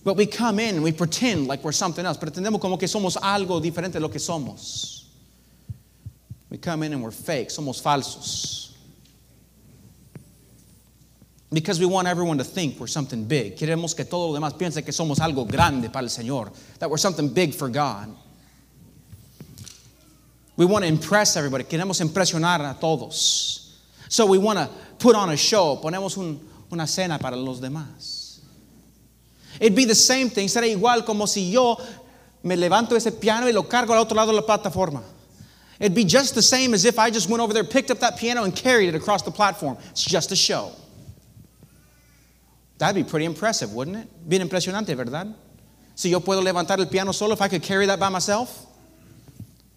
But 0.03 0.17
we 0.17 0.27
come 0.27 0.59
in 0.59 0.75
and 0.75 0.83
we 0.83 0.91
pretend 0.91 1.47
like 1.47 1.63
we're 1.63 1.71
something 1.71 2.05
else. 2.05 2.17
Pretendemos 2.17 2.61
como 2.61 2.77
que 2.77 2.87
somos 2.87 3.17
algo 3.17 3.59
diferente 3.59 3.93
de 3.93 3.99
lo 4.01 4.09
que 4.09 4.19
somos. 4.19 5.05
We 6.49 6.57
come 6.57 6.83
in 6.83 6.93
and 6.93 7.01
we're 7.01 7.11
fake. 7.11 7.49
Somos 7.49 7.81
falsos. 7.81 8.73
Because 11.51 11.79
we 11.79 11.85
want 11.85 12.07
everyone 12.07 12.37
to 12.37 12.43
think 12.43 12.79
we're 12.79 12.87
something 12.87 13.23
big. 13.23 13.55
Queremos 13.55 13.95
que 13.95 14.03
todo 14.03 14.31
lo 14.31 14.39
demás 14.39 14.53
piense 14.53 14.83
que 14.83 14.91
somos 14.91 15.19
algo 15.19 15.49
grande 15.49 15.89
para 15.89 16.03
el 16.03 16.09
Señor. 16.09 16.51
That 16.79 16.89
we're 16.89 16.97
something 16.97 17.29
big 17.29 17.55
for 17.55 17.69
God. 17.69 18.15
We 20.57 20.65
want 20.65 20.83
to 20.83 20.89
impress 20.89 21.35
everybody. 21.35 21.63
Queremos 21.65 22.01
impresionar 22.01 22.61
a 22.61 22.77
todos. 22.79 23.81
So 24.07 24.25
we 24.25 24.37
want 24.37 24.59
to 24.59 24.69
put 24.99 25.15
on 25.15 25.29
a 25.29 25.37
show. 25.37 25.79
Ponemos 25.83 26.17
un, 26.17 26.39
una 26.71 26.87
cena 26.87 27.19
para 27.19 27.35
los 27.35 27.59
demás. 27.59 28.39
It'd 29.59 29.75
be 29.75 29.85
the 29.85 29.95
same 29.95 30.29
thing. 30.29 30.47
Será 30.47 30.67
igual 30.67 31.05
como 31.05 31.25
si 31.25 31.51
yo 31.51 31.77
me 32.43 32.55
levanto 32.55 32.95
ese 32.95 33.11
piano 33.11 33.47
y 33.47 33.51
lo 33.51 33.63
cargo 33.63 33.93
al 33.93 33.99
otro 33.99 34.15
lado 34.15 34.31
de 34.31 34.37
la 34.37 34.41
plataforma. 34.43 35.01
It'd 35.79 35.95
be 35.95 36.05
just 36.05 36.35
the 36.35 36.41
same 36.41 36.73
as 36.73 36.85
if 36.85 36.97
I 36.97 37.09
just 37.09 37.29
went 37.29 37.41
over 37.41 37.53
there, 37.53 37.65
picked 37.65 37.91
up 37.91 37.99
that 37.99 38.17
piano, 38.17 38.43
and 38.43 38.55
carried 38.55 38.87
it 38.87 38.95
across 38.95 39.23
the 39.23 39.31
platform. 39.31 39.77
It's 39.91 40.05
just 40.05 40.31
a 40.31 40.35
show. 40.35 40.71
That'd 42.77 42.95
be 42.95 43.09
pretty 43.09 43.25
impressive, 43.25 43.73
wouldn't 43.73 43.97
it? 43.97 44.29
Bien 44.29 44.41
impresionante, 44.41 44.95
¿verdad? 44.95 45.33
Si 45.95 46.09
yo 46.09 46.19
puedo 46.19 46.41
levantar 46.41 46.79
el 46.79 46.87
piano 46.87 47.11
solo, 47.11 47.33
if 47.33 47.41
I 47.41 47.47
could 47.47 47.63
carry 47.63 47.85
that 47.87 47.99
by 47.99 48.09
myself, 48.09 48.65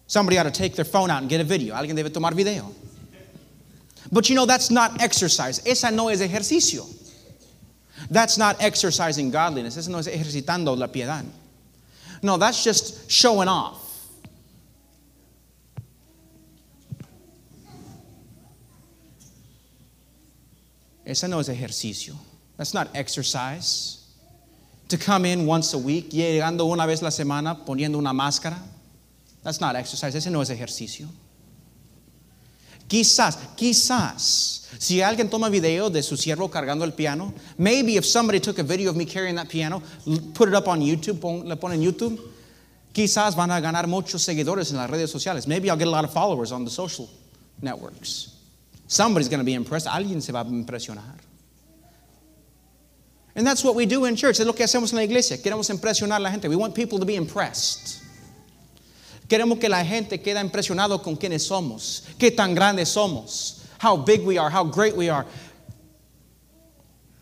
somebody 0.09 0.39
ought 0.39 0.43
to 0.43 0.51
take 0.51 0.75
their 0.75 0.83
phone 0.83 1.09
out 1.11 1.21
and 1.21 1.29
get 1.29 1.39
a 1.39 1.43
video. 1.43 1.75
Alguien 1.75 1.95
debe 1.95 2.11
tomar 2.11 2.33
video. 2.33 2.73
But 4.11 4.27
you 4.27 4.35
know, 4.35 4.45
that's 4.45 4.71
not 4.71 5.01
exercise. 5.01 5.61
Esa 5.65 5.91
no 5.91 6.09
es 6.09 6.19
ejercicio. 6.19 6.83
That's 8.09 8.37
not 8.37 8.61
exercising 8.61 9.29
godliness. 9.29 9.77
Esa 9.77 9.91
no 9.91 9.99
es 9.99 10.07
ejercitando 10.07 10.75
la 10.75 10.87
piedad. 10.87 11.23
No, 12.23 12.37
that's 12.37 12.63
just 12.63 13.09
showing 13.09 13.47
off. 13.47 13.85
Esa 21.05 21.27
no 21.27 21.39
es 21.39 21.49
ejercicio. 21.49 22.15
That's 22.57 22.73
not 22.73 22.89
exercise. 22.95 23.97
To 24.87 24.97
come 24.97 25.25
in 25.25 25.45
once 25.45 25.73
a 25.73 25.77
week, 25.77 26.09
llegando 26.09 26.65
una 26.65 26.87
vez 26.87 27.03
la 27.03 27.09
semana, 27.09 27.63
poniendo 27.63 27.97
una 27.97 28.11
máscara. 28.11 28.57
That's 29.43 29.61
not 29.61 29.75
exercise. 29.75 30.15
Ese 30.15 30.29
no 30.29 30.41
es 30.41 30.49
ejercicio. 30.49 31.07
Quizás, 32.87 33.37
quizás, 33.55 34.67
si 34.79 35.01
alguien 35.01 35.29
toma 35.29 35.47
video 35.49 35.91
de 35.91 36.01
su 36.01 36.17
siervo 36.17 36.49
cargando 36.49 36.83
el 36.83 36.93
piano, 36.93 37.33
maybe 37.57 37.97
if 37.97 38.05
somebody 38.05 38.39
took 38.39 38.57
a 38.57 38.63
video 38.63 38.89
of 38.89 38.95
me 38.95 39.05
carrying 39.05 39.35
that 39.35 39.47
piano, 39.47 39.81
put 40.33 40.49
it 40.49 40.55
up 40.55 40.67
on 40.67 40.81
YouTube, 40.81 41.21
pon, 41.21 41.47
le 41.47 41.55
ponen 41.55 41.83
YouTube, 41.83 42.19
quizás 42.91 43.35
van 43.35 43.51
a 43.51 43.61
ganar 43.61 43.87
muchos 43.87 44.23
seguidores 44.23 44.71
en 44.71 44.77
las 44.77 44.89
redes 44.89 45.11
sociales. 45.11 45.45
Maybe 45.45 45.69
I'll 45.69 45.77
get 45.77 45.87
a 45.87 45.91
lot 45.91 46.03
of 46.03 46.11
followers 46.11 46.51
on 46.51 46.65
the 46.65 46.71
social 46.71 47.07
networks. 47.61 48.35
Somebody's 48.87 49.29
going 49.29 49.39
to 49.39 49.45
be 49.45 49.53
impressed. 49.53 49.85
Alguien 49.85 50.19
se 50.19 50.31
va 50.31 50.39
a 50.41 50.45
impresionar. 50.45 51.19
And 53.35 53.45
that's 53.45 53.63
what 53.63 53.75
we 53.75 53.85
do 53.85 54.05
in 54.05 54.15
church. 54.15 54.39
Es 54.39 54.45
lo 54.47 54.53
que 54.53 54.65
hacemos 54.65 54.91
en 54.91 54.97
la 54.97 55.03
iglesia. 55.03 55.37
Queremos 55.37 55.69
impresionar 55.69 56.17
a 56.17 56.19
la 56.19 56.31
gente. 56.31 56.49
We 56.49 56.55
want 56.55 56.73
people 56.73 56.97
to 56.97 57.05
be 57.05 57.15
impressed. 57.15 57.98
Queremos 59.29 59.59
que 59.59 59.69
la 59.69 59.85
gente 59.85 60.19
quede 60.19 60.41
impresionado 60.41 61.03
con 61.03 61.15
quiénes 61.15 61.43
somos, 61.43 62.03
qué 62.17 62.31
tan 62.31 62.55
grandes 62.55 62.89
somos, 62.89 63.61
how 63.79 63.95
big 63.95 64.25
we 64.25 64.39
are, 64.39 64.49
how 64.49 64.63
great 64.63 64.95
we 64.97 65.07
are. 65.07 65.23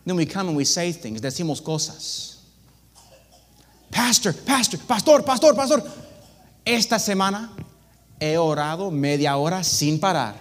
Then 0.06 0.16
we 0.16 0.24
come 0.24 0.48
and 0.48 0.56
we 0.56 0.64
say 0.64 0.90
things, 0.90 1.20
decimos 1.20 1.60
cosas. 1.62 2.36
Pastor, 3.90 4.32
pastor, 4.32 4.78
pastor, 4.78 5.22
pastor, 5.22 5.52
pastor. 5.52 5.82
Esta 6.64 6.94
semana 6.94 7.50
he 8.18 8.36
orado 8.36 8.90
media 8.90 9.36
hora 9.36 9.62
sin 9.62 9.98
parar. 9.98 10.34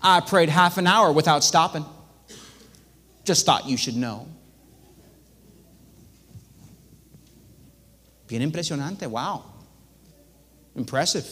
I 0.00 0.20
prayed 0.20 0.48
half 0.48 0.78
an 0.78 0.86
hour 0.86 1.10
without 1.10 1.42
stopping. 1.42 1.84
Just 3.24 3.44
thought 3.44 3.66
you 3.66 3.76
should 3.76 3.96
know. 3.96 4.28
Bien 8.28 8.42
impresionante, 8.42 9.08
wow. 9.08 9.53
Impressive. 10.76 11.26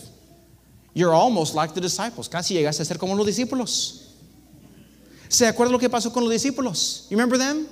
You're 0.94 1.14
almost 1.14 1.54
like 1.54 1.74
the 1.74 1.80
disciples. 1.80 2.28
Casi 2.28 2.54
llegaste 2.54 2.80
a 2.80 2.84
ser 2.84 2.98
como 2.98 3.14
los 3.14 3.26
discípulos. 3.26 4.08
¿Se 5.28 5.46
acuerdan 5.46 5.72
lo 5.72 5.78
que 5.78 5.88
pasó 5.88 6.12
con 6.12 6.24
los 6.24 6.32
discípulos? 6.32 7.06
You 7.10 7.16
remember 7.16 7.38
them? 7.38 7.66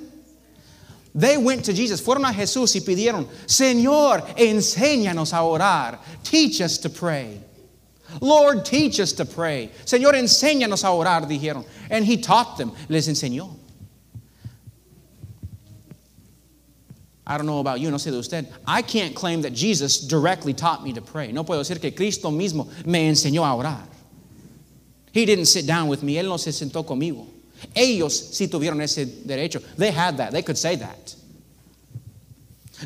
They 1.15 1.37
went 1.37 1.65
to 1.65 1.73
Jesus, 1.73 2.01
fueron 2.01 2.25
a 2.25 2.33
Jesús 2.33 2.75
y 2.77 2.81
pidieron, 2.81 3.27
Señor, 3.47 4.35
enséñanos 4.37 5.33
a 5.33 5.43
orar. 5.43 5.99
Teach 6.23 6.61
us 6.61 6.79
to 6.79 6.89
pray. 6.89 7.41
Lord, 8.21 8.65
teach 8.65 9.01
us 9.01 9.13
to 9.15 9.25
pray. 9.25 9.71
Señor, 9.85 10.15
enséñanos 10.15 10.85
a 10.85 10.89
orar, 10.89 11.27
dijeron. 11.27 11.65
And 11.91 12.05
he 12.05 12.17
taught 12.17 12.57
them, 12.57 12.73
les 12.89 13.09
enseñó. 13.09 13.57
I 17.31 17.37
don't 17.37 17.47
know 17.47 17.61
about 17.61 17.79
you, 17.79 17.93
no 17.93 17.97
sé 17.97 18.11
de 18.11 18.19
usted. 18.19 18.49
I 18.67 18.83
can't 18.83 19.15
claim 19.15 19.43
that 19.43 19.53
Jesus 19.53 20.01
directly 20.01 20.53
taught 20.53 20.83
me 20.83 20.93
to 20.95 21.01
pray. 21.01 21.31
No 21.31 21.45
puedo 21.45 21.61
decir 21.61 21.81
que 21.81 21.93
Cristo 21.93 22.29
mismo 22.29 22.69
me 22.85 23.09
enseñó 23.09 23.45
a 23.45 23.55
orar. 23.55 23.87
He 25.13 25.25
didn't 25.25 25.45
sit 25.45 25.65
down 25.65 25.87
with 25.87 26.03
me. 26.03 26.17
Él 26.17 26.25
no 26.25 26.39
se 26.39 26.51
sentó 26.51 26.85
conmigo. 26.85 27.29
Ellos 27.77 28.37
sí 28.37 28.49
tuvieron 28.49 28.83
ese 28.83 29.07
derecho. 29.25 29.63
They 29.77 29.93
had 29.93 30.17
that. 30.17 30.33
They 30.33 30.43
could 30.43 30.59
say 30.59 30.75
that. 30.75 31.15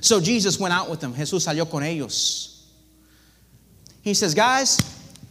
So 0.02 0.20
Jesus 0.20 0.60
went 0.60 0.74
out 0.74 0.90
with 0.90 1.00
them. 1.00 1.14
Jesús 1.14 1.46
salió 1.46 1.70
con 1.70 1.82
ellos. 1.82 2.66
He 4.02 4.12
says, 4.12 4.34
guys, 4.34 4.78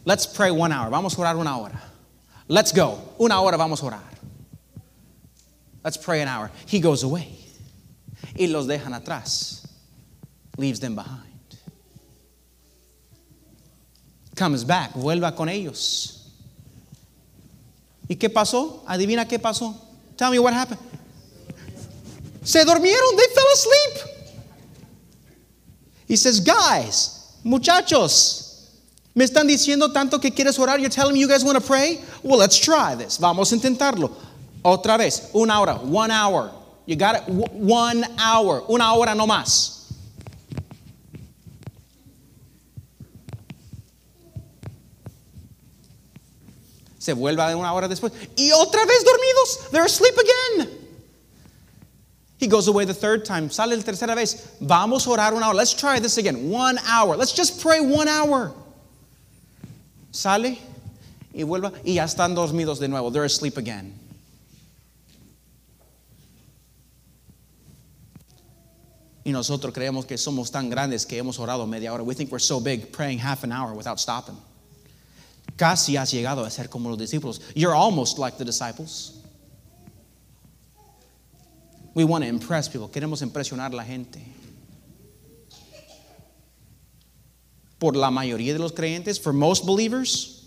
let's 0.04 0.26
pray 0.26 0.50
one 0.50 0.72
hour. 0.72 0.90
Vamos 0.90 1.14
a 1.16 1.20
orar 1.20 1.38
una 1.38 1.56
hora. 1.56 1.80
Let's 2.48 2.72
go. 2.72 2.98
Una 3.20 3.40
hora 3.40 3.56
vamos 3.58 3.80
a 3.80 3.86
orar. 3.86 4.02
Let's 5.84 5.96
pray 5.96 6.20
an 6.20 6.26
hour. 6.26 6.50
He 6.66 6.80
goes 6.80 7.04
away 7.04 7.43
y 8.36 8.46
los 8.46 8.66
dejan 8.66 8.94
atrás. 8.94 9.62
Leaves 10.56 10.80
them 10.80 10.94
behind. 10.94 11.34
Comes 14.36 14.64
back, 14.64 14.92
vuelva 14.94 15.34
con 15.34 15.48
ellos. 15.48 16.30
¿Y 18.08 18.16
qué 18.16 18.28
pasó? 18.28 18.82
Adivina 18.86 19.26
qué 19.26 19.38
pasó. 19.38 19.74
Tell 20.16 20.30
me 20.30 20.38
what 20.38 20.52
happened. 20.52 20.80
Se 22.42 22.64
durmieron, 22.64 23.16
they 23.16 23.26
fell 23.34 23.46
asleep. 23.52 24.14
He 26.06 26.16
says, 26.16 26.40
guys, 26.40 27.38
muchachos, 27.42 28.70
me 29.14 29.24
están 29.24 29.46
diciendo 29.46 29.92
tanto 29.92 30.18
que 30.18 30.30
quieres 30.30 30.58
orar. 30.58 30.78
You're 30.78 30.90
telling 30.90 31.14
me 31.14 31.20
you 31.20 31.28
guys 31.28 31.42
want 31.42 31.58
to 31.58 31.64
pray? 31.64 32.00
Well, 32.22 32.38
let's 32.38 32.58
try 32.58 32.94
this. 32.94 33.18
Vamos 33.18 33.52
a 33.52 33.56
intentarlo. 33.56 34.10
Otra 34.62 34.98
vez, 34.98 35.30
una 35.34 35.60
hora, 35.60 35.76
one 35.76 36.10
hour. 36.10 36.50
You 36.86 36.96
got 36.96 37.16
it? 37.16 37.22
One 37.28 38.04
hour. 38.18 38.64
Una 38.68 38.94
hora 38.94 39.14
no 39.14 39.26
más. 39.26 39.92
Se 46.98 47.12
vuelve 47.12 47.40
a 47.40 47.56
una 47.56 47.72
hora 47.72 47.88
después. 47.88 48.12
Y 48.36 48.50
otra 48.52 48.84
vez 48.86 49.04
dormidos. 49.04 49.70
They're 49.70 49.84
asleep 49.84 50.14
again. 50.14 50.68
He 52.38 52.46
goes 52.46 52.68
away 52.68 52.84
the 52.84 52.94
third 52.94 53.24
time. 53.24 53.50
Sale 53.50 53.76
la 53.76 53.82
tercera 53.82 54.14
vez. 54.14 54.56
Vamos 54.60 55.06
a 55.06 55.10
orar 55.10 55.34
una 55.34 55.48
hora. 55.48 55.56
Let's 55.56 55.72
try 55.72 55.98
this 55.98 56.18
again. 56.18 56.50
One 56.50 56.78
hour. 56.86 57.16
Let's 57.16 57.32
just 57.32 57.62
pray 57.62 57.80
one 57.80 58.08
hour. 58.08 58.52
Sale. 60.12 60.58
y 61.34 61.42
vuelva 61.42 61.72
y 61.84 61.94
ya 61.94 62.04
están 62.04 62.34
dormidos 62.34 62.78
de 62.78 62.88
nuevo. 62.88 63.10
They're 63.10 63.24
asleep 63.24 63.58
again. 63.58 63.92
Y 69.24 69.32
nosotros 69.32 69.72
creemos 69.72 70.06
que 70.06 70.18
somos 70.18 70.50
tan 70.50 70.68
grandes 70.68 71.06
que 71.06 71.18
hemos 71.18 71.38
orado 71.38 71.66
media 71.66 71.92
hora. 71.92 72.04
We 72.04 72.14
think 72.14 72.30
we're 72.30 72.38
so 72.38 72.60
big 72.60 72.92
praying 72.92 73.18
half 73.18 73.42
an 73.42 73.52
hour 73.52 73.74
without 73.74 73.98
stopping. 73.98 74.36
Casi 75.56 75.96
has 75.96 76.12
llegado 76.12 76.44
a 76.44 76.50
ser 76.50 76.68
como 76.68 76.90
los 76.90 76.98
discípulos. 76.98 77.40
You're 77.54 77.74
almost 77.74 78.18
like 78.18 78.36
the 78.36 78.44
disciples. 78.44 79.18
We 81.94 82.04
want 82.04 82.24
to 82.24 82.28
impress 82.28 82.68
people. 82.68 82.88
Queremos 82.88 83.22
impresionar 83.22 83.72
a 83.72 83.76
la 83.76 83.84
gente. 83.84 84.20
Por 87.78 87.92
la 87.92 88.10
mayoría 88.10 88.52
de 88.52 88.58
los 88.58 88.72
creyentes, 88.72 89.18
for 89.18 89.32
most 89.32 89.64
believers, 89.64 90.44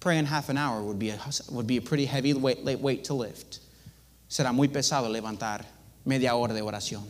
praying 0.00 0.26
half 0.26 0.48
an 0.48 0.56
hour 0.56 0.82
would 0.82 0.98
be 0.98 1.10
a, 1.10 1.18
would 1.50 1.66
be 1.66 1.78
a 1.78 1.82
pretty 1.82 2.06
heavy 2.06 2.32
weight, 2.32 2.62
weight 2.80 3.04
to 3.04 3.14
lift. 3.14 3.60
Será 4.28 4.54
muy 4.54 4.68
pesado 4.68 5.10
levantar 5.10 5.64
media 6.04 6.36
hora 6.36 6.54
de 6.54 6.60
oración. 6.60 7.04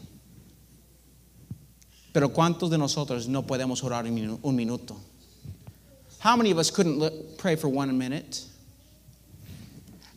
Pero 2.12 2.30
¿cuántos 2.30 2.70
de 2.70 2.78
nosotros 2.78 3.28
no 3.28 3.46
podemos 3.46 3.82
orar 3.84 4.06
un 4.06 4.56
minuto? 4.56 4.96
How 6.20 6.36
many 6.36 6.50
of 6.50 6.58
us 6.58 6.70
couldn't 6.70 7.36
pray 7.38 7.54
for 7.54 7.68
one 7.68 7.96
minute? 7.96 8.44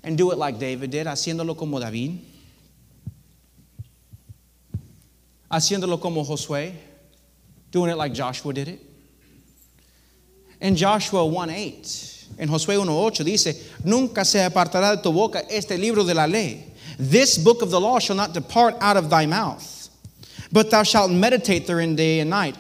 And 0.04 0.18
do 0.18 0.32
it 0.32 0.38
like 0.38 0.58
David 0.58 0.90
did, 0.90 1.06
haciéndolo 1.06 1.56
como 1.56 1.80
David. 1.80 2.20
Haciéndolo 5.52 6.00
como 6.00 6.24
Josué, 6.24 6.74
doing 7.72 7.92
it 7.92 7.98
like 7.98 8.14
Joshua 8.14 8.54
did 8.54 8.70
it. 8.70 8.80
In 10.60 10.76
Joshua 10.76 11.24
1:8, 11.24 12.30
en 12.40 12.48
Josué 12.48 12.78
1:8 12.78 13.24
dice, 13.24 13.62
"Nunca 13.84 14.24
se 14.24 14.40
apartará 14.40 14.96
de 14.96 15.02
tu 15.04 15.12
boca 15.12 15.42
este 15.50 15.78
libro 15.78 16.04
de 16.04 16.14
la 16.14 16.26
ley. 16.26 16.66
This 16.98 17.38
book 17.38 17.62
of 17.62 17.70
the 17.70 17.80
law 17.80 18.00
shall 18.00 18.16
not 18.16 18.34
depart 18.34 18.76
out 18.80 18.96
of 18.96 19.10
thy 19.10 19.26
mouth, 19.26 19.81
but 20.52 20.70
thou 20.70 20.84
shalt 20.84 21.12
meditate 21.12 21.66
therein 21.66 21.96
day 21.96 22.20
and 22.20 22.30
night, 22.30 22.56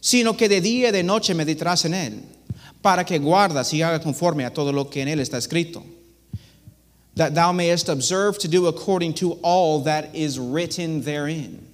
sino 0.00 0.32
que 0.34 0.48
de 0.48 0.60
día 0.60 0.88
y 0.88 0.90
de 0.90 1.02
noche 1.02 1.34
meditarás 1.34 1.84
en 1.84 1.92
él, 1.92 2.22
para 2.82 3.04
que 3.04 3.18
guardas 3.18 3.72
y 3.72 3.80
hagas 3.80 4.02
conforme 4.02 4.44
a 4.44 4.50
todo 4.50 4.72
lo 4.72 4.84
que 4.84 5.02
en 5.02 5.08
él 5.08 5.20
está 5.20 5.36
escrito." 5.36 5.82
That 7.16 7.34
thou 7.34 7.52
mayest 7.52 7.88
observe 7.88 8.38
to 8.38 8.48
do 8.48 8.66
according 8.66 9.14
to 9.14 9.32
all 9.42 9.80
that 9.80 10.14
is 10.14 10.38
written 10.38 11.02
therein. 11.02 11.66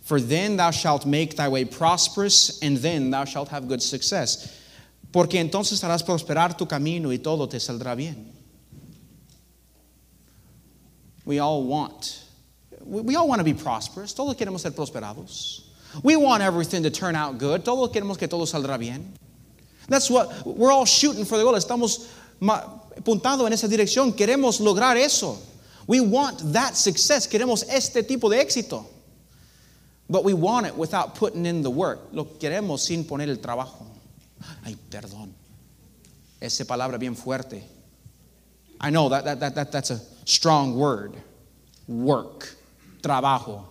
For 0.00 0.20
then 0.20 0.56
thou 0.56 0.70
shalt 0.70 1.04
make 1.04 1.36
thy 1.36 1.48
way 1.48 1.66
prosperous, 1.66 2.58
and 2.62 2.78
then 2.78 3.10
thou 3.10 3.26
shalt 3.26 3.48
have 3.48 3.68
good 3.68 3.82
success. 3.82 4.48
Porque 5.12 5.34
entonces 5.34 5.82
harás 5.82 6.02
prosperar 6.02 6.56
tu 6.56 6.64
camino 6.64 7.10
y 7.10 7.18
todo 7.18 7.46
te 7.46 7.58
saldrá 7.58 7.94
bien. 7.94 8.32
We 11.26 11.38
all 11.38 11.64
want, 11.64 12.20
we 12.88 13.16
all 13.16 13.28
want 13.28 13.40
to 13.40 13.44
be 13.44 13.54
prosperous. 13.54 14.14
Todos 14.14 14.34
queremos 14.34 14.60
ser 14.60 14.70
prosperados. 14.70 15.62
We 16.02 16.16
want 16.16 16.42
everything 16.42 16.82
to 16.82 16.90
turn 16.90 17.14
out 17.14 17.38
good. 17.38 17.64
Todos 17.64 17.90
queremos 17.90 18.18
que 18.18 18.28
todo 18.28 18.44
saldrá 18.44 18.78
bien. 18.78 19.12
That's 19.88 20.10
what 20.10 20.46
we're 20.46 20.70
all 20.70 20.84
shooting 20.84 21.24
for 21.24 21.38
the 21.38 21.44
goal. 21.44 21.54
Estamos 21.54 22.08
apuntando 22.40 23.46
en 23.46 23.52
esa 23.52 23.68
dirección. 23.68 24.12
Queremos 24.12 24.60
lograr 24.60 24.96
eso. 24.96 25.38
We 25.86 26.00
want 26.00 26.52
that 26.52 26.76
success. 26.76 27.26
Queremos 27.26 27.64
este 27.68 28.02
tipo 28.06 28.28
de 28.30 28.36
éxito. 28.36 28.84
But 30.10 30.24
we 30.24 30.34
want 30.34 30.66
it 30.66 30.74
without 30.74 31.14
putting 31.14 31.46
in 31.46 31.62
the 31.62 31.70
work. 31.70 32.00
Lo 32.12 32.24
queremos 32.24 32.80
sin 32.80 33.04
poner 33.04 33.28
el 33.28 33.36
trabajo. 33.36 33.86
Ay, 34.64 34.76
perdón. 34.90 35.32
Esa 36.40 36.64
palabra 36.64 36.98
bien 36.98 37.14
fuerte. 37.14 37.62
I 38.80 38.90
know 38.90 39.08
that, 39.08 39.24
that, 39.24 39.40
that, 39.40 39.54
that 39.54 39.72
that's 39.72 39.90
a 39.90 40.00
strong 40.24 40.76
word. 40.76 41.14
Work. 41.88 42.57
Trabajo. 43.02 43.64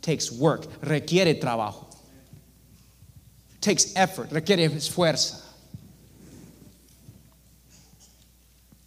Takes 0.00 0.30
work. 0.32 0.66
Requiere 0.82 1.34
trabajo. 1.34 1.84
Takes 3.60 3.96
effort. 3.96 4.30
Requiere 4.30 4.68
esfuerzo. 4.68 5.42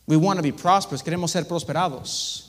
We 0.08 0.18
want 0.18 0.38
to 0.38 0.44
be 0.44 0.52
prosperous. 0.52 1.04
Queremos 1.04 1.30
ser 1.30 1.44
prosperados. 1.44 2.46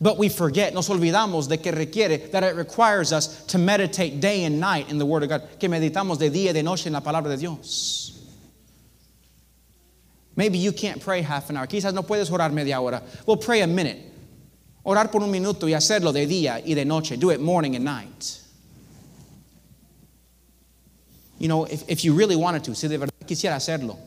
But 0.00 0.18
we 0.18 0.28
forget, 0.28 0.74
nos 0.74 0.88
olvidamos 0.88 1.48
de 1.48 1.56
que 1.56 1.72
requiere, 1.72 2.18
that 2.32 2.42
it 2.42 2.54
requires 2.56 3.12
us 3.12 3.44
to 3.46 3.58
meditate 3.58 4.20
day 4.20 4.44
and 4.44 4.60
night 4.60 4.90
in 4.90 4.98
the 4.98 5.06
Word 5.06 5.22
of 5.22 5.28
God, 5.30 5.48
que 5.58 5.68
meditamos 5.68 6.18
de 6.18 6.28
día 6.30 6.48
y 6.48 6.52
de 6.52 6.62
noche 6.62 6.86
en 6.86 6.92
la 6.92 7.00
palabra 7.00 7.28
de 7.28 7.36
Dios. 7.36 8.14
Maybe 10.36 10.58
you 10.58 10.72
can't 10.72 11.00
pray 11.00 11.22
half 11.22 11.50
an 11.50 11.56
hour. 11.56 11.66
Quizás 11.66 11.92
no 11.92 12.02
puedes 12.02 12.30
orar 12.30 12.52
media 12.52 12.80
hora. 12.80 13.02
Well, 13.26 13.38
pray 13.38 13.62
a 13.62 13.66
minute. 13.66 13.98
Orar 14.88 15.10
por 15.10 15.22
un 15.22 15.30
minuto 15.30 15.68
y 15.68 15.74
hacerlo 15.74 16.14
de 16.14 16.26
día 16.26 16.62
y 16.64 16.72
de 16.72 16.86
noche. 16.86 17.18
Do 17.18 17.30
it 17.30 17.40
morning 17.40 17.76
and 17.76 17.84
night. 17.84 18.38
You 21.38 21.46
know, 21.46 21.66
if, 21.66 21.84
if 21.88 22.04
you 22.04 22.14
really 22.14 22.36
wanted 22.36 22.64
to, 22.64 22.74
si 22.74 22.88
de 22.88 22.96
verdad 22.96 23.12
quisiera 23.26 23.56
hacerlo, 23.56 23.98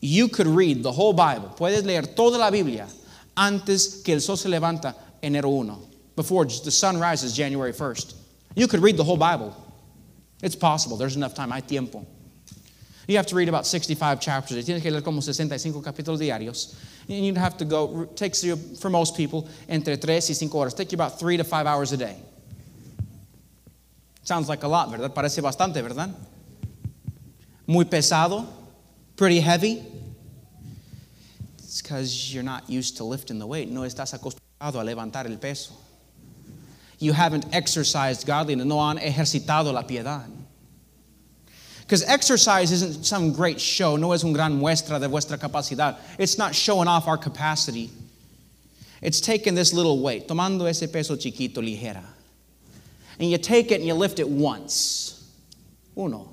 you 0.00 0.26
could 0.26 0.48
read 0.48 0.82
the 0.82 0.90
whole 0.90 1.12
Bible. 1.12 1.54
Puedes 1.56 1.84
leer 1.84 2.02
toda 2.02 2.38
la 2.38 2.50
Biblia 2.50 2.88
antes 3.36 4.02
que 4.02 4.12
el 4.12 4.20
sol 4.20 4.36
se 4.36 4.48
levanta 4.48 4.96
enero 5.22 5.48
1, 5.48 5.78
before 6.16 6.44
the 6.44 6.72
sun 6.72 6.98
rises 6.98 7.32
January 7.32 7.72
1st. 7.72 8.12
You 8.56 8.66
could 8.66 8.82
read 8.82 8.96
the 8.96 9.04
whole 9.04 9.16
Bible. 9.16 9.54
It's 10.42 10.56
possible. 10.56 10.96
There's 10.96 11.14
enough 11.14 11.34
time. 11.34 11.52
Hay 11.52 11.60
tiempo. 11.60 12.04
You 13.06 13.16
have 13.16 13.26
to 13.26 13.34
read 13.34 13.48
about 13.48 13.66
65 13.66 14.20
chapters. 14.20 14.64
Tienes 14.64 14.82
que 14.82 14.90
leer 14.90 15.02
como 15.02 15.20
65 15.20 15.82
capítulos 15.82 16.18
diarios. 16.18 16.74
And 17.08 17.24
you'd 17.26 17.36
have 17.36 17.56
to 17.58 17.64
go, 17.64 18.04
takes 18.14 18.44
you, 18.44 18.56
for 18.56 18.90
most 18.90 19.16
people, 19.16 19.48
entre 19.68 19.96
tres 19.96 20.28
y 20.28 20.34
cinco 20.34 20.58
horas. 20.58 20.74
Take 20.74 20.92
you 20.92 20.96
about 20.96 21.18
three 21.18 21.36
to 21.36 21.44
five 21.44 21.66
hours 21.66 21.92
a 21.92 21.96
day. 21.96 22.16
Sounds 24.22 24.48
like 24.48 24.62
a 24.62 24.68
lot, 24.68 24.90
¿verdad? 24.90 25.12
Parece 25.12 25.42
bastante, 25.42 25.82
¿verdad? 25.82 26.14
Muy 27.66 27.84
pesado, 27.84 28.46
pretty 29.16 29.40
heavy. 29.40 29.84
It's 31.58 31.80
because 31.80 32.32
you're 32.32 32.44
not 32.44 32.68
used 32.68 32.96
to 32.98 33.04
lifting 33.04 33.38
the 33.38 33.46
weight. 33.46 33.68
No 33.68 33.80
estás 33.82 34.12
acostumbrado 34.12 34.80
a 34.80 34.84
levantar 34.84 35.26
el 35.26 35.36
peso. 35.38 35.72
You 36.98 37.12
haven't 37.12 37.46
exercised 37.52 38.26
godliness. 38.26 38.66
No 38.66 38.78
han 38.78 38.98
ejercitado 38.98 39.72
la 39.72 39.82
piedad. 39.82 40.28
Because 41.90 42.04
exercise 42.04 42.70
isn't 42.70 43.04
some 43.04 43.32
great 43.32 43.60
show. 43.60 43.96
No 43.96 44.12
es 44.12 44.22
un 44.22 44.32
gran 44.32 44.60
muestra 44.60 45.00
de 45.00 45.08
vuestra 45.08 45.36
capacidad. 45.36 45.96
It's 46.18 46.38
not 46.38 46.54
showing 46.54 46.86
off 46.86 47.08
our 47.08 47.18
capacity. 47.18 47.90
It's 49.02 49.20
taking 49.20 49.56
this 49.56 49.72
little 49.72 50.00
weight, 50.00 50.28
tomando 50.28 50.68
ese 50.68 50.88
peso 50.88 51.16
chiquito 51.16 51.60
ligera. 51.60 52.04
And 53.18 53.28
you 53.28 53.38
take 53.38 53.72
it 53.72 53.80
and 53.80 53.86
you 53.86 53.94
lift 53.94 54.20
it 54.20 54.28
once. 54.28 55.34
Uno. 55.98 56.30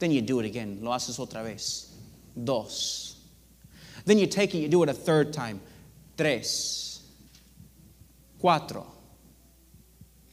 Then 0.00 0.10
you 0.10 0.22
do 0.22 0.40
it 0.40 0.46
again. 0.46 0.80
Lo 0.82 0.90
haces 0.90 1.16
otra 1.20 1.44
vez. 1.44 1.94
Dos. 2.42 3.16
Then 4.06 4.18
you 4.18 4.26
take 4.26 4.56
it, 4.56 4.58
you 4.58 4.66
do 4.66 4.82
it 4.82 4.88
a 4.88 4.92
third 4.92 5.32
time. 5.32 5.60
Tres, 6.16 7.00
cuatro, 8.42 8.86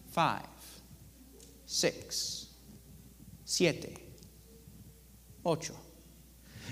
five, 0.10 0.48
six, 1.68 2.33
siete, 3.54 3.96
ocho. 5.46 5.74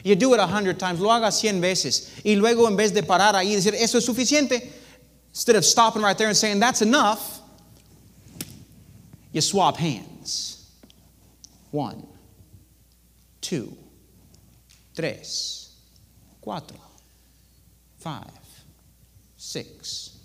You 0.03 0.15
do 0.15 0.33
it 0.33 0.39
a 0.39 0.47
hundred 0.47 0.79
times, 0.79 0.99
lo 0.99 1.09
haga 1.09 1.27
cien 1.27 1.61
veces. 1.61 2.09
Y 2.25 2.35
luego, 2.35 2.67
en 2.67 2.75
vez 2.75 2.91
de 2.91 3.03
parar 3.03 3.35
ahí 3.35 3.51
y 3.51 3.55
decir, 3.55 3.75
eso 3.75 3.99
es 3.99 4.05
suficiente, 4.05 4.67
instead 5.29 5.55
of 5.55 5.63
stopping 5.63 6.01
right 6.01 6.17
there 6.17 6.27
and 6.27 6.35
saying, 6.35 6.59
that's 6.59 6.81
enough, 6.81 7.39
you 9.31 9.41
swap 9.41 9.77
hands. 9.77 10.71
One, 11.69 12.07
two, 13.41 13.77
tres, 14.95 15.75
cuatro 16.41 16.77
five, 17.99 18.25
six. 19.37 20.17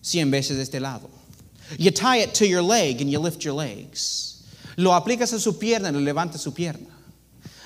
Cien 0.00 0.30
veces 0.30 0.56
de 0.56 0.62
este 0.62 0.80
lado. 0.80 1.10
You 1.76 1.90
tie 1.90 2.18
it 2.18 2.34
to 2.34 2.46
your 2.46 2.62
leg 2.62 3.00
and 3.00 3.10
you 3.10 3.18
lift 3.18 3.44
your 3.44 3.54
legs. 3.54 4.29
Lo 4.80 4.94
aplicas 4.94 5.32
a 5.34 5.38
su 5.38 5.58
pierna 5.58 5.90
y 5.90 5.92
lo 5.92 6.00
levantas 6.00 6.40
su 6.40 6.54
pierna. 6.54 6.88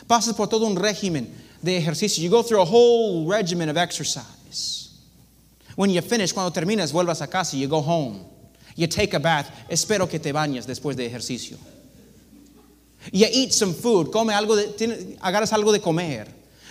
Pasas 0.09 0.35
por 0.35 0.49
todo 0.49 0.67
un 0.67 0.75
régimen 0.75 1.33
de 1.63 1.77
ejercicio. 1.77 2.23
You 2.23 2.29
go 2.29 2.43
through 2.43 2.61
a 2.61 2.65
whole 2.65 3.27
regimen 3.27 3.69
of 3.69 3.77
exercise. 3.77 4.91
When 5.77 5.91
you 5.91 6.03
finish, 6.03 6.33
cuando 6.33 6.51
terminas, 6.51 6.93
vuelvas 6.93 7.23
a 7.23 7.29
casa, 7.29 7.57
you 7.57 7.69
go 7.69 7.81
home. 7.81 8.27
You 8.75 8.89
take 8.89 9.15
a 9.15 9.21
bath. 9.21 9.47
Espero 9.69 10.09
que 10.09 10.19
te 10.19 10.33
bañes 10.33 10.67
después 10.67 10.97
de 10.97 11.07
ejercicio. 11.07 11.57
You 13.13 13.27
eat 13.31 13.53
some 13.53 13.73
food. 13.73 14.11
Come 14.11 14.31
algo 14.31 14.57
de, 14.57 15.17
agarras 15.23 15.53
algo 15.53 15.73
de 15.73 15.79
comer. 15.79 16.27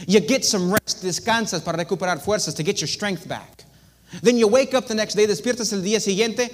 You 0.07 0.19
get 0.19 0.43
some 0.43 0.73
rest, 0.73 1.01
descansas 1.03 1.63
para 1.63 1.77
recuperar 1.77 2.19
fuerzas 2.19 2.53
to 2.55 2.63
get 2.63 2.81
your 2.81 2.89
strength 2.89 3.29
back. 3.29 3.63
Then 4.21 4.37
you 4.37 4.49
wake 4.49 4.73
up 4.73 4.87
the 4.87 4.95
next 4.95 5.15
day, 5.15 5.25
despiertas 5.25 5.71
el 5.71 5.81
día 5.81 6.01
siguiente 6.01 6.49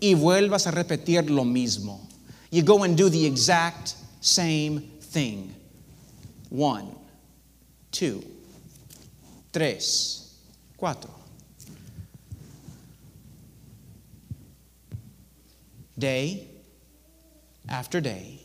y 0.00 0.14
vuelvas 0.14 0.66
a 0.66 0.70
repetir 0.70 1.28
lo 1.28 1.44
mismo. 1.44 2.05
You 2.56 2.62
go 2.62 2.84
and 2.84 2.96
do 2.96 3.10
the 3.10 3.26
exact 3.26 3.96
same 4.22 4.80
thing. 4.98 5.54
One, 6.48 6.88
two, 7.92 8.24
tres, 9.52 10.40
cuatro. 10.78 11.10
Day 15.98 16.48
after 17.68 18.00
day, 18.00 18.40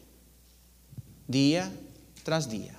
día 1.31 1.71
tras 2.25 2.49
día, 2.49 2.75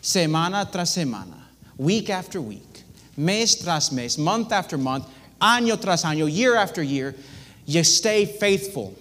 semana 0.00 0.70
tras 0.70 0.96
semana, 0.96 1.42
week 1.76 2.08
after 2.08 2.40
week, 2.40 2.84
mes 3.16 3.56
tras 3.56 3.90
mes, 3.90 4.16
month 4.16 4.52
after 4.52 4.78
month, 4.78 5.08
año 5.40 5.76
tras 5.76 6.04
año, 6.04 6.32
year 6.32 6.54
after 6.54 6.84
year, 6.84 7.16
you 7.66 7.82
stay 7.82 8.24
faithful. 8.26 8.96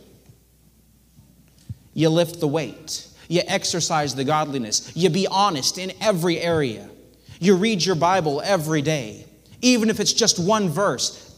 You 1.93 2.09
lift 2.09 2.39
the 2.39 2.47
weight. 2.47 3.07
You 3.27 3.41
exercise 3.47 4.15
the 4.15 4.23
godliness. 4.23 4.91
You 4.95 5.09
be 5.09 5.27
honest 5.27 5.77
in 5.77 5.93
every 6.01 6.39
area. 6.39 6.89
You 7.39 7.55
read 7.55 7.83
your 7.83 7.95
Bible 7.95 8.41
every 8.43 8.81
day, 8.81 9.25
even 9.61 9.89
if 9.89 9.99
it's 9.99 10.13
just 10.13 10.37
one 10.37 10.69
verse. 10.69 11.33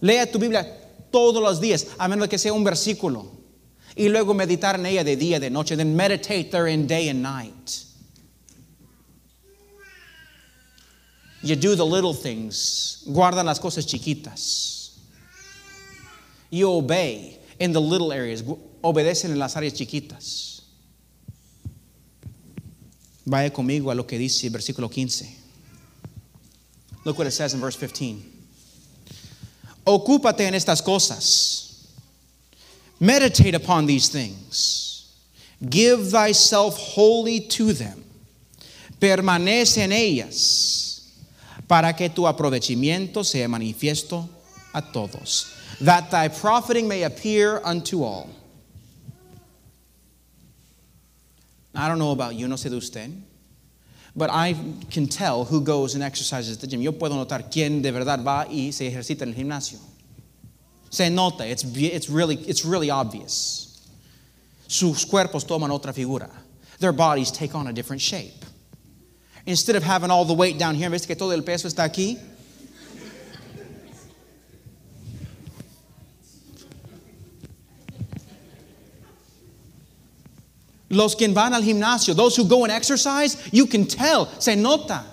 Lea 0.00 0.24
tu 0.26 0.38
Biblia 0.38 0.64
todos 1.10 1.42
los 1.42 1.60
días, 1.60 1.96
a 1.98 2.08
menos 2.08 2.28
que 2.28 2.38
sea 2.38 2.52
un 2.52 2.64
versículo. 2.64 3.26
Y 3.96 4.08
luego 4.08 4.34
meditar 4.34 4.74
en 4.74 4.86
ella 4.86 5.02
de 5.02 5.16
día, 5.16 5.40
de 5.40 5.50
noche. 5.50 5.74
Then 5.74 5.96
meditate 5.96 6.52
therein 6.52 6.86
day 6.86 7.08
and 7.08 7.22
night. 7.22 7.84
You 11.42 11.56
do 11.56 11.74
the 11.74 11.86
little 11.86 12.14
things. 12.14 13.04
Guarda 13.08 13.44
las 13.44 13.58
cosas 13.58 13.86
chiquitas. 13.86 14.98
You 16.50 16.72
obey 16.72 17.37
in 17.58 17.72
the 17.72 17.80
little 17.80 18.12
areas. 18.12 18.42
Obedecen 18.82 19.30
en 19.30 19.38
las 19.38 19.54
áreas 19.56 19.74
chiquitas. 19.74 20.62
Vaya 23.24 23.50
conmigo 23.50 23.90
a 23.90 23.94
lo 23.94 24.06
que 24.06 24.18
dice 24.18 24.48
versículo 24.48 24.90
15. 24.90 25.36
Look 27.04 27.18
what 27.18 27.26
it 27.26 27.32
says 27.32 27.54
in 27.54 27.60
verse 27.60 27.76
15. 27.76 28.22
Ocúpate 29.84 30.40
en 30.40 30.54
estas 30.54 30.82
cosas. 30.82 31.94
Meditate 33.00 33.54
upon 33.54 33.86
these 33.86 34.08
things. 34.08 35.14
Give 35.68 36.10
thyself 36.10 36.76
wholly 36.76 37.40
to 37.40 37.72
them. 37.72 38.04
Permanece 39.00 39.78
en 39.78 39.92
ellas 39.92 40.88
para 41.66 41.94
que 41.94 42.08
tu 42.08 42.26
aprovechamiento 42.26 43.22
sea 43.22 43.46
manifiesto 43.46 44.28
a 44.72 44.82
todos, 44.82 45.46
that 45.80 46.10
thy 46.10 46.28
profiting 46.28 46.88
may 46.88 47.04
appear 47.04 47.60
unto 47.64 48.02
all. 48.02 48.28
I 51.74 51.86
don't 51.88 51.98
know 51.98 52.10
about 52.10 52.34
you, 52.34 52.48
no 52.48 52.56
sé 52.56 52.70
de 52.70 52.76
usted, 52.76 53.12
but 54.16 54.30
I 54.30 54.56
can 54.90 55.06
tell 55.06 55.44
who 55.44 55.60
goes 55.60 55.94
and 55.94 56.02
exercises 56.02 56.56
at 56.56 56.60
the 56.60 56.66
gym. 56.66 56.80
Yo 56.80 56.92
puedo 56.92 57.12
notar 57.12 57.50
quién 57.52 57.82
de 57.82 57.92
verdad 57.92 58.24
va 58.24 58.46
y 58.50 58.70
se 58.72 58.90
ejercita 58.90 59.22
en 59.22 59.28
el 59.28 59.34
gimnasio. 59.34 59.78
Se 60.90 61.08
nota, 61.08 61.46
it's, 61.46 61.64
it's, 61.76 62.08
really, 62.08 62.36
it's 62.36 62.64
really 62.64 62.90
obvious. 62.90 63.86
Sus 64.66 65.04
cuerpos 65.04 65.44
toman 65.44 65.70
otra 65.70 65.92
figura. 65.92 66.30
Their 66.80 66.92
bodies 66.92 67.30
take 67.30 67.54
on 67.54 67.68
a 67.68 67.72
different 67.72 68.02
shape. 68.02 68.44
Instead 69.46 69.76
of 69.76 69.82
having 69.82 70.10
all 70.10 70.24
the 70.24 70.34
weight 70.34 70.58
down 70.58 70.74
here, 70.74 70.90
¿ves 70.90 71.06
que 71.06 71.14
todo 71.14 71.30
el 71.30 71.42
peso 71.42 71.68
está 71.68 71.84
aquí? 71.84 72.18
Los 80.90 81.14
que 81.14 81.28
van 81.28 81.52
al 81.52 81.62
gimnasio, 81.62 82.14
those 82.14 82.36
who 82.36 82.44
go 82.44 82.64
and 82.64 82.72
exercise, 82.72 83.36
you 83.52 83.66
can 83.66 83.86
tell, 83.86 84.26
se 84.38 84.54
nota. 84.54 85.04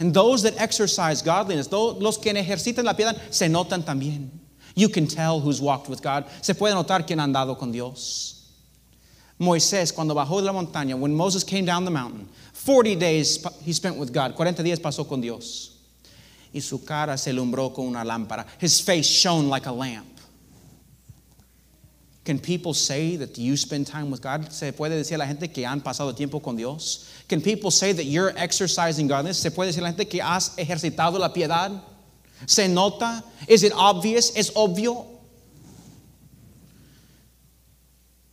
And 0.00 0.14
those 0.14 0.42
that 0.44 0.56
exercise 0.58 1.22
godliness, 1.22 1.70
los 1.70 2.18
que 2.18 2.32
ejercitan 2.32 2.84
la 2.84 2.94
piedad, 2.94 3.18
se 3.30 3.48
notan 3.48 3.84
también. 3.84 4.30
You 4.74 4.88
can 4.88 5.06
tell 5.06 5.40
who's 5.40 5.60
walked 5.60 5.88
with 5.88 6.02
God. 6.02 6.26
Se 6.40 6.54
puede 6.54 6.72
notar 6.72 7.06
quién 7.06 7.18
ha 7.18 7.24
andado 7.24 7.58
con 7.58 7.72
Dios. 7.72 8.34
Moisés, 9.40 9.92
cuando 9.92 10.14
bajó 10.14 10.40
de 10.40 10.46
la 10.46 10.52
montaña, 10.52 10.96
when 10.96 11.14
Moses 11.14 11.44
came 11.44 11.64
down 11.64 11.84
the 11.84 11.90
mountain, 11.90 12.28
40 12.52 12.96
days 12.96 13.44
he 13.62 13.72
spent 13.72 13.96
with 13.96 14.12
God. 14.12 14.34
40 14.34 14.62
días 14.62 14.80
pasó 14.80 15.06
con 15.06 15.20
Dios. 15.20 15.76
Y 16.52 16.60
su 16.60 16.84
cara 16.84 17.16
se 17.18 17.30
alumbró 17.30 17.74
con 17.74 17.86
una 17.86 18.04
lámpara. 18.04 18.46
His 18.60 18.80
face 18.80 19.06
shone 19.06 19.48
like 19.48 19.66
a 19.66 19.72
lamp. 19.72 20.06
Can 22.28 22.38
people 22.38 22.74
say 22.74 23.16
that 23.16 23.38
you 23.38 23.56
spend 23.56 23.86
time 23.86 24.10
with 24.10 24.20
God? 24.20 24.52
¿Se 24.52 24.70
puede 24.72 24.90
decir 24.90 25.14
a 25.14 25.18
la 25.20 25.24
gente 25.24 25.48
que 25.48 25.64
han 25.64 25.80
pasado 25.80 26.14
tiempo 26.14 26.40
con 26.40 26.56
Dios? 26.56 27.10
Can 27.26 27.40
people 27.40 27.70
say 27.70 27.94
that 27.94 28.04
you're 28.04 28.34
exercising 28.36 29.08
godliness? 29.08 29.38
¿Se 29.38 29.48
puede 29.48 29.68
decir 29.68 29.78
a 29.78 29.84
la 29.84 29.92
gente 29.92 30.04
que 30.04 30.20
has 30.20 30.54
ejercitado 30.58 31.18
la 31.18 31.30
piedad? 31.30 31.82
¿Se 32.46 32.68
nota? 32.68 33.24
Is 33.48 33.62
it 33.62 33.72
obvious? 33.74 34.30
¿Es 34.36 34.52
obvio? 34.54 35.06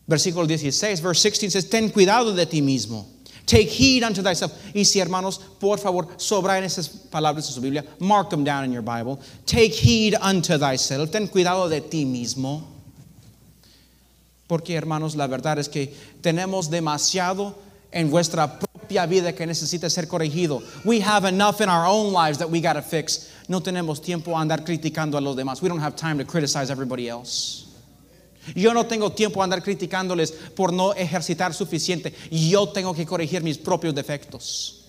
Versículo 0.09 0.45
16, 0.45 0.99
verse 0.99 1.21
16 1.21 1.53
says, 1.53 1.69
Ten 1.69 1.89
cuidado 1.89 2.35
de 2.35 2.45
ti 2.45 2.61
mismo. 2.61 3.05
Take 3.45 3.69
heed 3.69 4.03
unto 4.03 4.21
thyself. 4.21 4.51
Y 4.73 4.83
si 4.83 4.99
hermanos, 4.99 5.39
por 5.57 5.77
favor, 5.77 6.09
sobrayen 6.17 6.65
esas 6.65 6.89
palabras 6.89 7.47
en 7.47 7.53
su 7.53 7.61
Biblia. 7.61 7.85
Mark 7.99 8.29
them 8.29 8.43
down 8.43 8.65
in 8.65 8.73
your 8.73 8.81
Bible. 8.81 9.21
Take 9.45 9.71
heed 9.71 10.15
unto 10.21 10.57
thyself. 10.57 11.11
Ten 11.11 11.29
cuidado 11.29 11.69
de 11.69 11.79
ti 11.79 12.03
mismo. 12.03 12.74
Porque 14.47 14.75
hermanos, 14.75 15.15
la 15.15 15.27
verdad 15.27 15.59
es 15.59 15.69
que 15.69 15.93
tenemos 16.21 16.69
demasiado 16.69 17.55
en 17.91 18.11
vuestra 18.11 18.59
propia 18.59 19.05
vida 19.05 19.33
que 19.33 19.47
necesita 19.47 19.89
ser 19.89 20.07
corregido. 20.07 20.61
We 20.83 21.01
have 21.01 21.25
enough 21.25 21.61
in 21.61 21.69
our 21.69 21.87
own 21.87 22.13
lives 22.13 22.37
that 22.37 22.49
we 22.49 22.61
got 22.61 22.73
to 22.73 22.81
fix. 22.81 23.31
No 23.47 23.61
tenemos 23.61 24.01
tiempo 24.01 24.37
a 24.37 24.41
andar 24.41 24.63
criticando 24.63 25.17
a 25.17 25.21
los 25.21 25.35
demás. 25.35 25.61
We 25.61 25.69
don't 25.69 25.79
have 25.79 25.95
time 25.95 26.17
to 26.17 26.25
criticize 26.25 26.69
everybody 26.69 27.09
else. 27.09 27.65
Yo 28.53 28.73
no 28.73 28.83
tengo 28.83 29.11
tiempo 29.11 29.41
a 29.41 29.45
andar 29.45 29.63
criticándoles 29.63 30.31
por 30.55 30.71
no 30.71 30.93
ejercitar 30.93 31.53
suficiente. 31.53 32.13
Yo 32.29 32.67
tengo 32.67 32.93
que 32.93 33.05
corregir 33.05 33.41
mis 33.41 33.57
propios 33.57 33.95
defectos. 33.95 34.81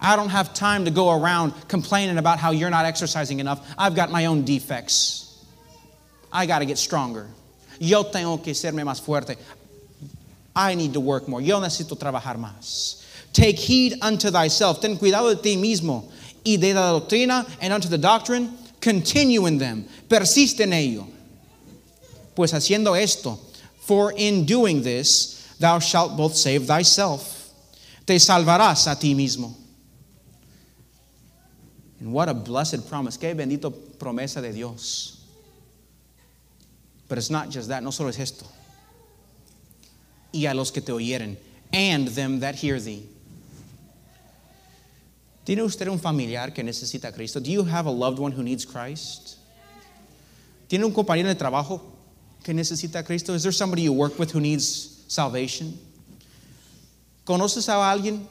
I 0.00 0.14
don't 0.14 0.28
have 0.28 0.52
time 0.52 0.84
to 0.84 0.90
go 0.90 1.10
around 1.10 1.54
complaining 1.66 2.18
about 2.18 2.38
how 2.38 2.50
you're 2.50 2.70
not 2.70 2.84
exercising 2.84 3.40
enough. 3.40 3.66
I've 3.76 3.94
got 3.94 4.10
my 4.10 4.26
own 4.26 4.44
defects. 4.44 5.44
I 6.30 6.46
got 6.46 6.58
to 6.60 6.66
get 6.66 6.78
stronger. 6.78 7.26
Yo 7.80 8.04
tengo 8.06 8.42
que 8.42 8.54
serme 8.54 8.84
más 8.84 9.00
fuerte. 9.00 9.36
I 10.54 10.74
need 10.74 10.92
to 10.92 11.00
work 11.00 11.28
more. 11.28 11.40
Yo 11.42 11.60
necesito 11.60 11.96
trabajar 11.96 12.36
más. 12.36 13.04
Take 13.32 13.56
heed 13.56 13.98
unto 14.02 14.30
thyself. 14.30 14.80
Ten 14.80 14.96
cuidado 14.96 15.34
de 15.34 15.40
ti 15.40 15.56
mismo. 15.56 16.10
Y 16.44 16.56
de 16.56 16.74
la 16.74 16.98
doctrina 16.98 17.46
and 17.60 17.72
unto 17.72 17.88
the 17.88 17.98
doctrine, 17.98 18.56
continue 18.80 19.46
in 19.46 19.58
them. 19.58 19.84
Persiste 20.08 20.60
en 20.60 20.72
ello. 20.72 21.06
Pues 22.34 22.52
haciendo 22.52 23.00
esto, 23.00 23.38
for 23.80 24.12
in 24.16 24.44
doing 24.44 24.82
this, 24.82 25.54
thou 25.58 25.78
shalt 25.78 26.16
both 26.16 26.34
save 26.34 26.66
thyself. 26.66 27.52
Te 28.06 28.14
salvarás 28.14 28.90
a 28.90 28.98
ti 28.98 29.14
mismo. 29.14 29.54
And 32.00 32.12
what 32.12 32.28
a 32.28 32.34
blessed 32.34 32.88
promise. 32.88 33.16
Qué 33.16 33.34
bendito 33.34 33.72
promesa 33.98 34.40
de 34.40 34.52
Dios. 34.52 35.17
But 37.08 37.18
it's 37.18 37.30
not 37.30 37.50
just 37.50 37.68
that, 37.68 37.82
no 37.82 37.90
solo 37.90 38.10
es 38.10 38.18
esto. 38.18 38.46
Y 40.32 40.46
a 40.46 40.54
los 40.54 40.70
que 40.70 40.82
te 40.82 40.92
oyeren, 40.92 41.36
and 41.72 42.08
them 42.08 42.40
that 42.40 42.54
hear 42.54 42.78
thee. 42.78 43.08
¿Tiene 45.44 45.62
usted 45.62 45.88
un 45.88 45.98
familiar 45.98 46.52
que 46.52 46.62
necesita 46.62 47.08
a 47.08 47.12
Cristo? 47.12 47.40
Do 47.40 47.50
you 47.50 47.64
have 47.64 47.86
a 47.86 47.90
loved 47.90 48.18
one 48.18 48.32
who 48.32 48.42
needs 48.42 48.66
Christ? 48.66 49.38
¿Tiene 50.68 50.84
un 50.84 50.92
compañero 50.92 51.28
de 51.28 51.34
trabajo 51.34 51.80
que 52.44 52.52
necesita 52.52 52.96
a 52.98 53.02
Cristo? 53.02 53.32
Is 53.32 53.44
there 53.44 53.52
somebody 53.52 53.82
you 53.82 53.94
work 53.94 54.18
with 54.18 54.30
who 54.30 54.40
needs 54.40 55.02
salvation? 55.08 55.78
¿Conoces 57.24 57.70
a 57.70 57.90
alguien, 57.90 58.26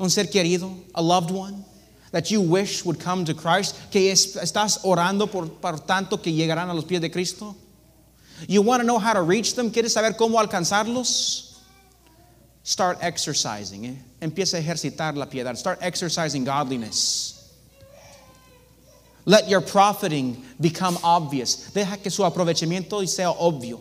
un 0.00 0.10
ser 0.10 0.24
querido, 0.24 0.74
a 0.96 1.00
loved 1.00 1.30
one? 1.30 1.64
That 2.10 2.32
you 2.32 2.40
wish 2.40 2.84
would 2.84 2.98
come 2.98 3.24
to 3.24 3.34
Christ, 3.34 3.76
que 3.92 4.10
es, 4.10 4.34
estás 4.36 4.80
orando 4.84 5.28
por, 5.28 5.46
por 5.46 5.78
tanto 5.78 6.20
que 6.20 6.32
llegarán 6.32 6.68
a 6.68 6.74
los 6.74 6.84
pies 6.84 7.00
de 7.00 7.10
Cristo. 7.10 7.54
You 8.48 8.62
want 8.62 8.80
to 8.80 8.86
know 8.86 8.98
how 8.98 9.12
to 9.12 9.22
reach 9.22 9.54
them? 9.54 9.70
¿Quieres 9.70 9.92
saber 9.92 10.16
cómo 10.16 10.40
alcanzarlos? 10.40 11.58
Start 12.64 12.98
exercising. 13.02 13.86
Eh? 13.86 13.96
Empieza 14.20 14.54
a 14.54 14.60
ejercitar 14.60 15.16
la 15.16 15.26
piedad. 15.26 15.56
Start 15.56 15.80
exercising 15.82 16.44
godliness. 16.44 17.38
Let 19.24 19.48
your 19.48 19.60
profiting 19.60 20.44
become 20.60 20.98
obvious. 21.04 21.70
Deja 21.72 21.96
que 21.96 22.10
su 22.10 22.22
aprovechamiento 22.22 23.06
sea 23.08 23.32
obvio. 23.32 23.80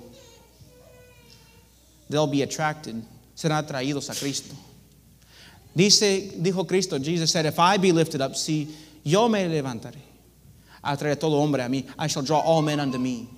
They'll 2.09 2.27
be 2.27 2.43
attracted. 2.43 3.03
Serán 3.35 3.67
atraídos 3.67 4.09
a 4.09 4.19
Cristo. 4.19 4.55
Dice, 5.75 6.33
dijo 6.37 6.67
Cristo, 6.67 6.99
Jesus 6.99 7.31
said, 7.31 7.45
if 7.45 7.57
I 7.57 7.77
be 7.77 7.91
lifted 7.91 8.21
up, 8.21 8.35
si 8.35 8.75
yo 9.03 9.29
me 9.29 9.47
levantaré, 9.47 10.01
atraeré 10.83 11.17
todo 11.19 11.41
hombre 11.41 11.61
a 11.63 11.69
mí. 11.69 11.85
I 11.97 12.07
shall 12.07 12.23
draw 12.23 12.39
all 12.39 12.61
men 12.61 12.79
unto 12.79 12.99
me. 12.99 13.29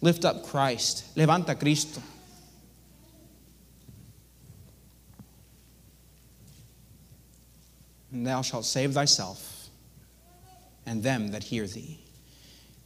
Lift 0.00 0.24
up 0.24 0.44
Christ. 0.44 1.14
Levanta 1.16 1.58
Cristo. 1.58 2.00
And 8.12 8.26
thou 8.26 8.42
shalt 8.42 8.64
save 8.64 8.94
thyself 8.94 9.68
and 10.86 11.02
them 11.02 11.28
that 11.32 11.44
hear 11.44 11.66
thee. 11.66 11.98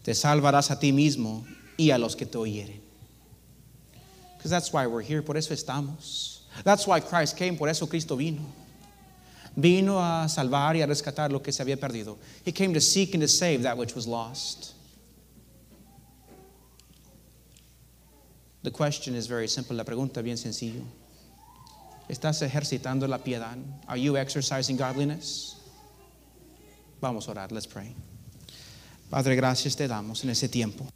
Te 0.03 0.13
salvarás 0.13 0.71
a 0.71 0.81
ti 0.81 0.91
mismo 0.91 1.45
y 1.79 1.91
a 1.91 1.99
los 1.99 2.15
que 2.15 2.27
te 2.27 2.39
oyeren. 2.39 2.81
Because 4.37 4.51
that's 4.51 4.73
why 4.73 4.87
we're 4.89 5.03
here, 5.03 5.23
por 5.23 5.37
eso 5.37 5.55
estamos. 5.55 6.41
That's 6.65 6.87
why 6.87 6.99
Christ 6.99 7.37
came, 7.37 7.57
por 7.57 7.69
eso 7.69 7.87
Cristo 7.87 8.17
vino. 8.17 8.43
Vino 9.57 9.99
a 9.99 10.27
salvar 10.29 10.75
y 10.75 10.83
a 10.83 10.87
rescatar 10.87 11.31
lo 11.31 11.39
que 11.39 11.53
se 11.53 11.63
había 11.63 11.77
perdido. 11.77 12.17
He 12.45 12.51
came 12.51 12.75
to 12.75 12.81
seek 12.81 13.15
and 13.15 13.21
to 13.21 13.29
save 13.29 13.63
that 13.63 13.77
which 13.77 13.95
was 13.95 14.09
lost. 14.09 14.72
The 18.63 18.71
question 18.71 19.15
is 19.17 19.27
very 19.27 19.49
simple, 19.49 19.77
la 19.77 19.85
pregunta 19.85 20.21
es 20.21 20.25
bien 20.25 20.37
sencillo. 20.37 20.83
¿Estás 22.09 22.43
ejercitando 22.43 23.09
la 23.09 23.19
piedad? 23.19 23.57
Are 23.89 23.99
you 24.01 24.17
exercising 24.17 24.77
godliness? 24.77 25.57
Vamos 27.01 27.27
a 27.27 27.33
orar, 27.33 27.51
let's 27.51 27.67
pray. 27.67 27.95
Padre, 29.11 29.35
gracias 29.35 29.75
te 29.75 29.89
damos 29.89 30.23
en 30.23 30.31
ese 30.31 30.49
tiempo. 30.49 30.87